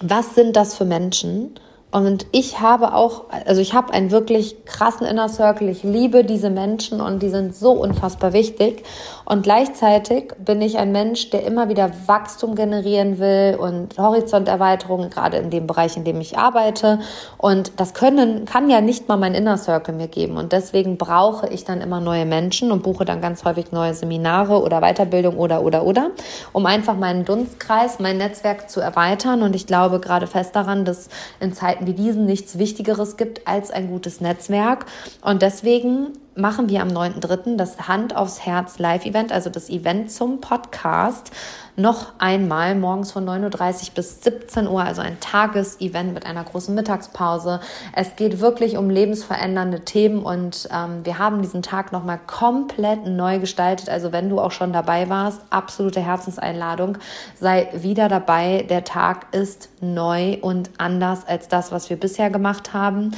Was 0.02 0.36
sind 0.36 0.58
das 0.58 0.76
für 0.76 0.86
Menschen? 0.86 1.58
Und 1.90 2.28
ich 2.34 2.60
habe 2.60 2.94
auch, 2.94 3.26
also 3.46 3.62
ich 3.62 3.74
habe 3.74 3.94
einen 3.94 4.12
wirklich 4.12 4.66
krassen 4.66 5.08
Inner 5.08 5.30
Circle. 5.30 5.70
Ich 5.70 5.84
liebe 5.84 6.26
diese 6.26 6.50
Menschen 6.50 7.00
und 7.00 7.24
die 7.24 7.30
sind 7.30 7.56
so 7.56 7.72
unfassbar 7.72 8.34
wichtig. 8.34 8.84
Und 9.30 9.44
gleichzeitig 9.44 10.34
bin 10.38 10.62
ich 10.62 10.78
ein 10.78 10.92
Mensch, 10.92 11.30
der 11.30 11.46
immer 11.46 11.70
wieder 11.70 11.92
Wachstum 12.08 12.56
generieren 12.56 13.20
will 13.20 13.58
und 13.60 13.98
Horizonterweiterung, 13.98 15.10
gerade 15.10 15.38
in 15.38 15.50
dem 15.50 15.68
Bereich, 15.68 15.98
in 15.98 16.04
dem 16.04 16.20
ich 16.20 16.38
arbeite. 16.38 17.00
Und 17.38 17.72
das 17.78 17.94
können, 17.94 18.46
kann 18.46 18.70
ja 18.70 18.82
nicht 18.82 19.08
mal 19.08 19.18
mein 19.18 19.34
Inner 19.34 19.58
Circle 19.58 19.94
mir 19.94 20.08
geben. 20.08 20.38
Und 20.38 20.52
deswegen 20.52 20.98
brauche 20.98 21.48
ich 21.48 21.64
dann 21.64 21.82
immer 21.82 22.02
neue 22.02 22.26
Menschen 22.26 22.72
und 22.72 22.84
buche 22.84 23.06
dann 23.06 23.22
ganz 23.22 23.46
häufig 23.46 23.72
neue 23.72 23.94
Seminare 23.94 24.62
oder 24.62 24.82
Weiterbildung 24.82 25.38
oder, 25.38 25.62
oder, 25.62 25.86
oder, 25.86 26.12
um 26.54 26.66
einfach 26.66 26.96
meinen 26.98 27.24
Dunstkreis, 27.24 28.00
mein 28.00 28.18
Netzwerk 28.18 28.70
zu 28.70 28.82
erweitern. 28.82 29.44
Und 29.44 29.56
ich 29.56 29.68
glaube 29.68 30.00
gerade 30.00 30.28
fest 30.28 30.56
daran, 30.56 30.86
dass 30.86 31.10
in 31.40 31.54
Zeiten 31.54 31.68
Zeiten 31.68 31.88
wie 31.88 31.94
diesen 31.94 32.26
nichts 32.26 32.58
Wichtigeres 32.58 33.18
gibt 33.18 33.46
als 33.46 33.72
ein 33.72 33.90
gutes 33.90 34.22
Netzwerk. 34.22 34.86
Und 35.22 35.42
deswegen 35.42 36.14
machen 36.38 36.70
wir 36.70 36.82
am 36.82 36.90
9.3. 36.90 37.58
das 37.58 37.88
Hand 37.88 38.16
aufs 38.16 38.46
Herz 38.46 38.80
Live-Event, 38.80 39.32
also 39.32 39.50
das 39.50 39.70
Event 39.70 40.12
zum 40.12 40.40
Podcast, 40.40 41.32
noch 41.76 42.14
einmal 42.18 42.74
morgens 42.74 43.12
von 43.12 43.24
9.30 43.28 43.90
Uhr 43.90 43.96
bis 43.96 44.24
17 44.24 44.68
Uhr, 44.68 44.84
also 44.84 45.02
ein 45.02 45.20
Tagesevent 45.20 46.14
mit 46.14 46.26
einer 46.26 46.44
großen 46.44 46.74
Mittagspause. 46.74 47.60
Es 47.94 48.16
geht 48.16 48.40
wirklich 48.40 48.78
um 48.78 48.90
lebensverändernde 48.90 49.82
Themen 49.82 50.24
und 50.24 50.68
ähm, 50.74 51.06
wir 51.06 51.20
haben 51.20 51.44
diesen 51.44 51.62
Tag 51.62 51.92
nochmal 51.92 52.20
komplett 52.26 53.06
neu 53.06 53.38
gestaltet. 53.40 53.90
Also 53.90 54.12
wenn 54.12 54.30
du 54.30 54.40
auch 54.40 54.52
schon 54.52 54.74
dabei 54.74 55.08
warst, 55.10 55.42
absolute 55.52 56.02
Herzenseinladung, 56.02 56.98
sei 57.40 57.70
wieder 57.74 58.10
dabei. 58.10 58.66
Der 58.68 58.84
Tag 58.84 59.28
ist 59.36 59.70
neu 59.80 60.38
und 60.42 60.72
anders 60.80 61.28
als 61.28 61.48
das, 61.48 61.72
was 61.72 61.92
wir 61.92 61.98
bisher 61.98 62.32
gemacht 62.32 62.74
haben, 62.74 63.12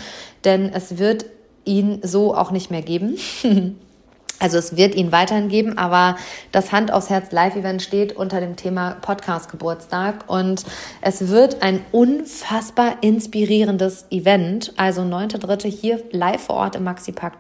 denn 0.44 0.70
es 0.74 0.98
wird 0.98 1.26
ihn 1.70 2.00
so 2.04 2.36
auch 2.36 2.52
nicht 2.52 2.72
mehr 2.72 2.82
geben. 2.82 3.18
Also 4.42 4.58
es 4.58 4.78
wird 4.78 4.96
ihn 4.96 5.12
weiterhin 5.12 5.50
geben, 5.50 5.78
aber 5.78 6.16
das 6.54 6.72
Hand 6.72 6.94
aufs 6.94 7.10
Herz 7.10 7.34
Live-Event 7.34 7.82
steht 7.82 8.16
unter 8.16 8.40
dem 8.40 8.56
Thema 8.56 8.96
Podcast 9.02 9.52
Geburtstag 9.52 10.24
und 10.28 10.64
es 11.02 11.28
wird 11.28 11.62
ein 11.62 11.82
unfassbar 11.92 12.96
inspirierendes 13.02 14.06
Event. 14.12 14.74
Also 14.78 15.02
9.3. 15.02 15.68
hier 15.68 16.02
live 16.12 16.42
vor 16.42 16.56
Ort 16.56 16.78
im 16.78 16.86
Maxi-Park, 16.86 17.34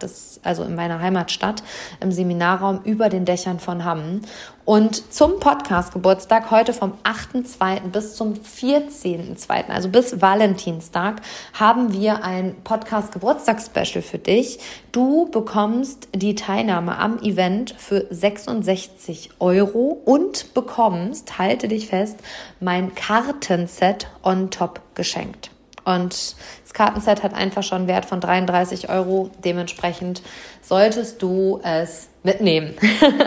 also 0.43 0.63
in 0.63 0.75
meiner 0.75 0.99
Heimatstadt, 0.99 1.63
im 2.01 2.11
Seminarraum 2.11 2.81
über 2.83 3.07
den 3.07 3.23
Dächern 3.23 3.59
von 3.59 3.85
Hamm. 3.85 4.21
Und 4.69 5.11
zum 5.11 5.39
Podcast-Geburtstag 5.39 6.51
heute 6.51 6.73
vom 6.73 6.93
8.2. 7.03 7.89
bis 7.91 8.15
zum 8.15 8.35
14.2., 8.35 9.67
also 9.67 9.89
bis 9.89 10.21
Valentinstag, 10.21 11.23
haben 11.53 11.91
wir 11.91 12.23
ein 12.23 12.55
Podcast-Geburtstagsspecial 12.63 14.03
für 14.03 14.19
dich. 14.19 14.59
Du 14.91 15.27
bekommst 15.31 16.07
die 16.13 16.35
Teilnahme 16.35 16.99
am 16.99 17.17
Event 17.17 17.73
für 17.79 18.05
66 18.11 19.31
Euro 19.39 20.03
und 20.05 20.53
bekommst, 20.53 21.39
halte 21.39 21.67
dich 21.67 21.87
fest, 21.87 22.19
mein 22.59 22.93
Kartenset 22.93 24.05
on 24.21 24.51
top 24.51 24.81
geschenkt. 24.93 25.49
Und 25.89 26.35
das 26.63 26.73
Kartenset 26.73 27.23
hat 27.23 27.33
einfach 27.33 27.63
schon 27.63 27.79
einen 27.79 27.87
Wert 27.87 28.05
von 28.05 28.21
33 28.21 28.89
Euro. 28.89 29.31
Dementsprechend 29.43 30.21
solltest 30.61 31.21
du 31.21 31.59
es 31.63 32.09
mitnehmen. 32.21 32.75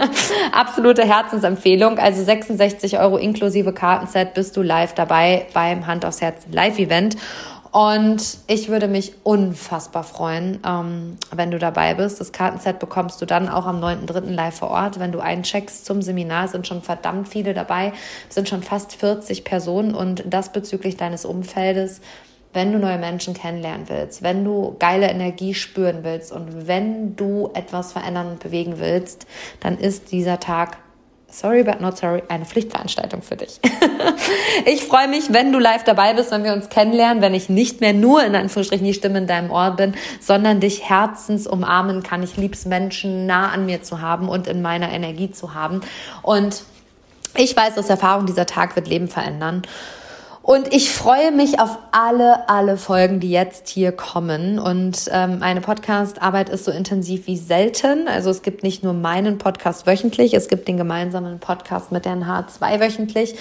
Absolute 0.52 1.04
Herzensempfehlung. 1.04 1.98
Also 1.98 2.22
66 2.22 2.98
Euro 2.98 3.16
inklusive 3.16 3.72
Kartenset 3.72 4.34
bist 4.34 4.56
du 4.56 4.62
live 4.62 4.94
dabei 4.94 5.46
beim 5.54 5.86
Hand 5.86 6.04
aufs 6.04 6.20
Herz 6.20 6.42
Live-Event. 6.50 7.16
Und 7.72 8.36
ich 8.48 8.68
würde 8.68 8.86
mich 8.86 9.14
unfassbar 9.22 10.04
freuen, 10.04 10.60
ähm, 10.64 11.16
wenn 11.34 11.50
du 11.50 11.58
dabei 11.58 11.94
bist. 11.94 12.20
Das 12.20 12.30
Kartenset 12.30 12.78
bekommst 12.78 13.20
du 13.22 13.26
dann 13.26 13.48
auch 13.48 13.64
am 13.64 13.82
9.3. 13.82 14.30
live 14.30 14.58
vor 14.58 14.70
Ort. 14.70 15.00
Wenn 15.00 15.10
du 15.10 15.20
eincheckst 15.20 15.86
zum 15.86 16.02
Seminar, 16.02 16.48
sind 16.48 16.66
schon 16.66 16.82
verdammt 16.82 17.28
viele 17.30 17.54
dabei, 17.54 17.94
sind 18.28 18.50
schon 18.50 18.62
fast 18.62 18.94
40 18.96 19.44
Personen 19.44 19.94
und 19.94 20.22
das 20.26 20.52
bezüglich 20.52 20.98
deines 20.98 21.24
Umfeldes 21.24 22.02
wenn 22.52 22.72
du 22.72 22.78
neue 22.78 22.98
Menschen 22.98 23.34
kennenlernen 23.34 23.88
willst, 23.88 24.22
wenn 24.22 24.44
du 24.44 24.76
geile 24.78 25.08
Energie 25.08 25.54
spüren 25.54 26.00
willst 26.02 26.32
und 26.32 26.66
wenn 26.66 27.16
du 27.16 27.50
etwas 27.54 27.92
verändern 27.92 28.28
und 28.28 28.40
bewegen 28.40 28.78
willst, 28.78 29.26
dann 29.60 29.78
ist 29.78 30.12
dieser 30.12 30.40
Tag 30.40 30.78
Sorry 31.34 31.64
but 31.64 31.80
not 31.80 31.96
sorry, 31.96 32.22
eine 32.28 32.44
Pflichtveranstaltung 32.44 33.22
für 33.22 33.36
dich. 33.36 33.58
ich 34.66 34.84
freue 34.84 35.08
mich, 35.08 35.32
wenn 35.32 35.50
du 35.50 35.58
live 35.58 35.82
dabei 35.82 36.12
bist, 36.12 36.30
wenn 36.30 36.44
wir 36.44 36.52
uns 36.52 36.68
kennenlernen, 36.68 37.22
wenn 37.22 37.32
ich 37.32 37.48
nicht 37.48 37.80
mehr 37.80 37.94
nur 37.94 38.22
in 38.22 38.34
Anführungsstrichen 38.34 38.86
die 38.86 38.92
Stimme 38.92 39.16
in 39.16 39.26
deinem 39.26 39.50
Ohr 39.50 39.70
bin, 39.70 39.94
sondern 40.20 40.60
dich 40.60 40.90
herzens 40.90 41.46
umarmen 41.46 42.02
kann. 42.02 42.22
Ich 42.22 42.36
lieb's 42.36 42.66
Menschen 42.66 43.24
nah 43.24 43.48
an 43.50 43.64
mir 43.64 43.82
zu 43.82 44.02
haben 44.02 44.28
und 44.28 44.46
in 44.46 44.60
meiner 44.60 44.92
Energie 44.92 45.30
zu 45.30 45.54
haben. 45.54 45.80
Und 46.20 46.64
ich 47.34 47.56
weiß 47.56 47.78
aus 47.78 47.88
Erfahrung, 47.88 48.26
dieser 48.26 48.44
Tag 48.44 48.76
wird 48.76 48.86
Leben 48.86 49.08
verändern. 49.08 49.62
Und 50.42 50.74
ich 50.74 50.90
freue 50.90 51.30
mich 51.30 51.60
auf 51.60 51.78
alle, 51.92 52.48
alle 52.48 52.76
Folgen, 52.76 53.20
die 53.20 53.30
jetzt 53.30 53.68
hier 53.68 53.92
kommen. 53.92 54.58
Und 54.58 55.08
ähm, 55.12 55.38
meine 55.38 55.60
Podcast-Arbeit 55.60 56.48
ist 56.48 56.64
so 56.64 56.72
intensiv 56.72 57.28
wie 57.28 57.36
selten. 57.36 58.08
Also 58.08 58.30
es 58.30 58.42
gibt 58.42 58.64
nicht 58.64 58.82
nur 58.82 58.92
meinen 58.92 59.38
Podcast 59.38 59.86
wöchentlich, 59.86 60.34
es 60.34 60.48
gibt 60.48 60.66
den 60.66 60.76
gemeinsamen 60.76 61.38
Podcast 61.38 61.92
mit 61.92 62.04
der 62.06 62.14
NH2 62.16 62.80
wöchentlich. 62.80 63.36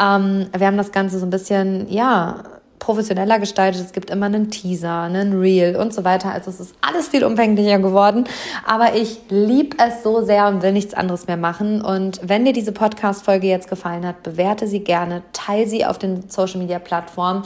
Ähm, 0.00 0.46
wir 0.56 0.66
haben 0.66 0.78
das 0.78 0.92
Ganze 0.92 1.18
so 1.18 1.26
ein 1.26 1.30
bisschen, 1.30 1.92
ja, 1.92 2.42
professioneller 2.78 3.38
gestaltet. 3.38 3.82
Es 3.84 3.92
gibt 3.92 4.10
immer 4.10 4.26
einen 4.26 4.50
Teaser, 4.50 5.02
einen 5.02 5.38
Reel 5.38 5.76
und 5.76 5.94
so 5.94 6.04
weiter. 6.04 6.32
Also 6.32 6.50
es 6.50 6.60
ist 6.60 6.74
alles 6.80 7.08
viel 7.08 7.24
umfänglicher 7.24 7.78
geworden. 7.78 8.24
Aber 8.66 8.94
ich 8.94 9.20
liebe 9.28 9.76
es 9.78 10.02
so 10.02 10.22
sehr 10.22 10.48
und 10.48 10.62
will 10.62 10.72
nichts 10.72 10.94
anderes 10.94 11.26
mehr 11.26 11.36
machen. 11.36 11.82
Und 11.82 12.20
wenn 12.22 12.44
dir 12.44 12.52
diese 12.52 12.72
Podcast-Folge 12.72 13.46
jetzt 13.46 13.68
gefallen 13.68 14.06
hat, 14.06 14.22
bewerte 14.22 14.66
sie 14.66 14.80
gerne, 14.80 15.22
teile 15.32 15.66
sie 15.66 15.84
auf 15.84 15.98
den 15.98 16.28
Social-Media-Plattformen. 16.28 17.42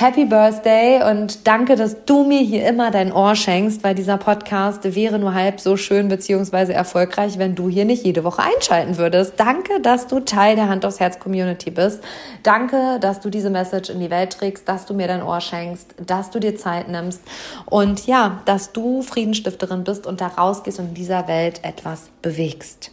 Happy 0.00 0.26
Birthday 0.26 1.02
und 1.10 1.48
danke, 1.48 1.74
dass 1.74 2.04
du 2.04 2.22
mir 2.22 2.38
hier 2.38 2.68
immer 2.68 2.92
dein 2.92 3.10
Ohr 3.12 3.34
schenkst, 3.34 3.82
weil 3.82 3.96
dieser 3.96 4.16
Podcast 4.16 4.94
wäre 4.94 5.18
nur 5.18 5.34
halb 5.34 5.58
so 5.58 5.76
schön 5.76 6.06
beziehungsweise 6.06 6.72
erfolgreich, 6.72 7.36
wenn 7.36 7.56
du 7.56 7.68
hier 7.68 7.84
nicht 7.84 8.04
jede 8.04 8.22
Woche 8.22 8.44
einschalten 8.44 8.96
würdest. 8.96 9.32
Danke, 9.38 9.80
dass 9.80 10.06
du 10.06 10.20
Teil 10.20 10.54
der 10.54 10.68
Hand 10.68 10.86
aufs 10.86 11.00
Herz 11.00 11.18
Community 11.18 11.72
bist. 11.72 12.00
Danke, 12.44 13.00
dass 13.00 13.18
du 13.18 13.28
diese 13.28 13.50
Message 13.50 13.90
in 13.90 13.98
die 13.98 14.08
Welt 14.08 14.34
trägst, 14.34 14.68
dass 14.68 14.86
du 14.86 14.94
mir 14.94 15.08
dein 15.08 15.20
Ohr 15.20 15.40
schenkst, 15.40 15.96
dass 16.06 16.30
du 16.30 16.38
dir 16.38 16.54
Zeit 16.54 16.88
nimmst 16.88 17.20
und 17.66 18.06
ja, 18.06 18.40
dass 18.44 18.70
du 18.70 19.02
Friedensstifterin 19.02 19.82
bist 19.82 20.06
und 20.06 20.20
da 20.20 20.28
rausgehst 20.28 20.78
und 20.78 20.90
in 20.90 20.94
dieser 20.94 21.26
Welt 21.26 21.64
etwas 21.64 22.10
bewegst. 22.22 22.92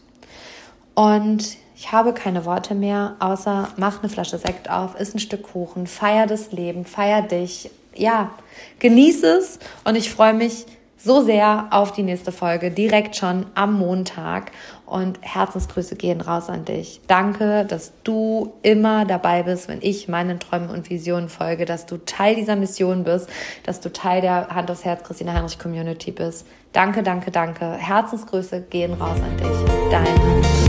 Und 0.95 1.57
ich 1.75 1.91
habe 1.91 2.13
keine 2.13 2.45
Worte 2.45 2.73
mehr, 2.73 3.15
außer 3.19 3.69
mach 3.77 3.99
eine 3.99 4.09
Flasche 4.09 4.37
Sekt 4.37 4.69
auf, 4.69 4.99
isst 4.99 5.15
ein 5.15 5.19
Stück 5.19 5.43
Kuchen, 5.43 5.87
feier 5.87 6.25
das 6.25 6.51
Leben, 6.51 6.85
feier 6.85 7.21
dich. 7.21 7.69
Ja, 7.93 8.31
genieß 8.79 9.23
es 9.23 9.59
und 9.83 9.95
ich 9.95 10.09
freue 10.09 10.33
mich 10.33 10.65
so 11.05 11.21
sehr 11.21 11.67
auf 11.69 11.91
die 11.91 12.01
nächste 12.03 12.31
Folge, 12.31 12.71
direkt 12.71 13.15
schon 13.15 13.45
am 13.53 13.77
Montag. 13.77 14.51
Und 14.85 15.19
Herzensgrüße 15.21 15.95
gehen 15.95 16.21
raus 16.21 16.49
an 16.49 16.65
dich. 16.65 17.01
Danke, 17.07 17.65
dass 17.65 17.93
du 18.03 18.53
immer 18.61 19.05
dabei 19.05 19.43
bist, 19.43 19.67
wenn 19.67 19.79
ich 19.81 20.07
meinen 20.07 20.39
Träumen 20.39 20.69
und 20.69 20.89
Visionen 20.89 21.29
folge, 21.29 21.65
dass 21.65 21.85
du 21.85 21.97
Teil 21.97 22.35
dieser 22.35 22.55
Mission 22.55 23.03
bist, 23.03 23.29
dass 23.63 23.81
du 23.81 23.91
Teil 23.91 24.21
der 24.21 24.49
Hand 24.49 24.69
aufs 24.69 24.85
Herz 24.85 25.03
Christina 25.03 25.33
Heinrich 25.33 25.59
Community 25.59 26.11
bist. 26.11 26.45
Danke, 26.71 27.03
danke, 27.03 27.31
danke. 27.31 27.73
Herzensgrüße 27.73 28.61
gehen 28.69 28.93
raus 28.93 29.17
an 29.21 29.37
dich. 29.37 29.91
Dein 29.91 30.64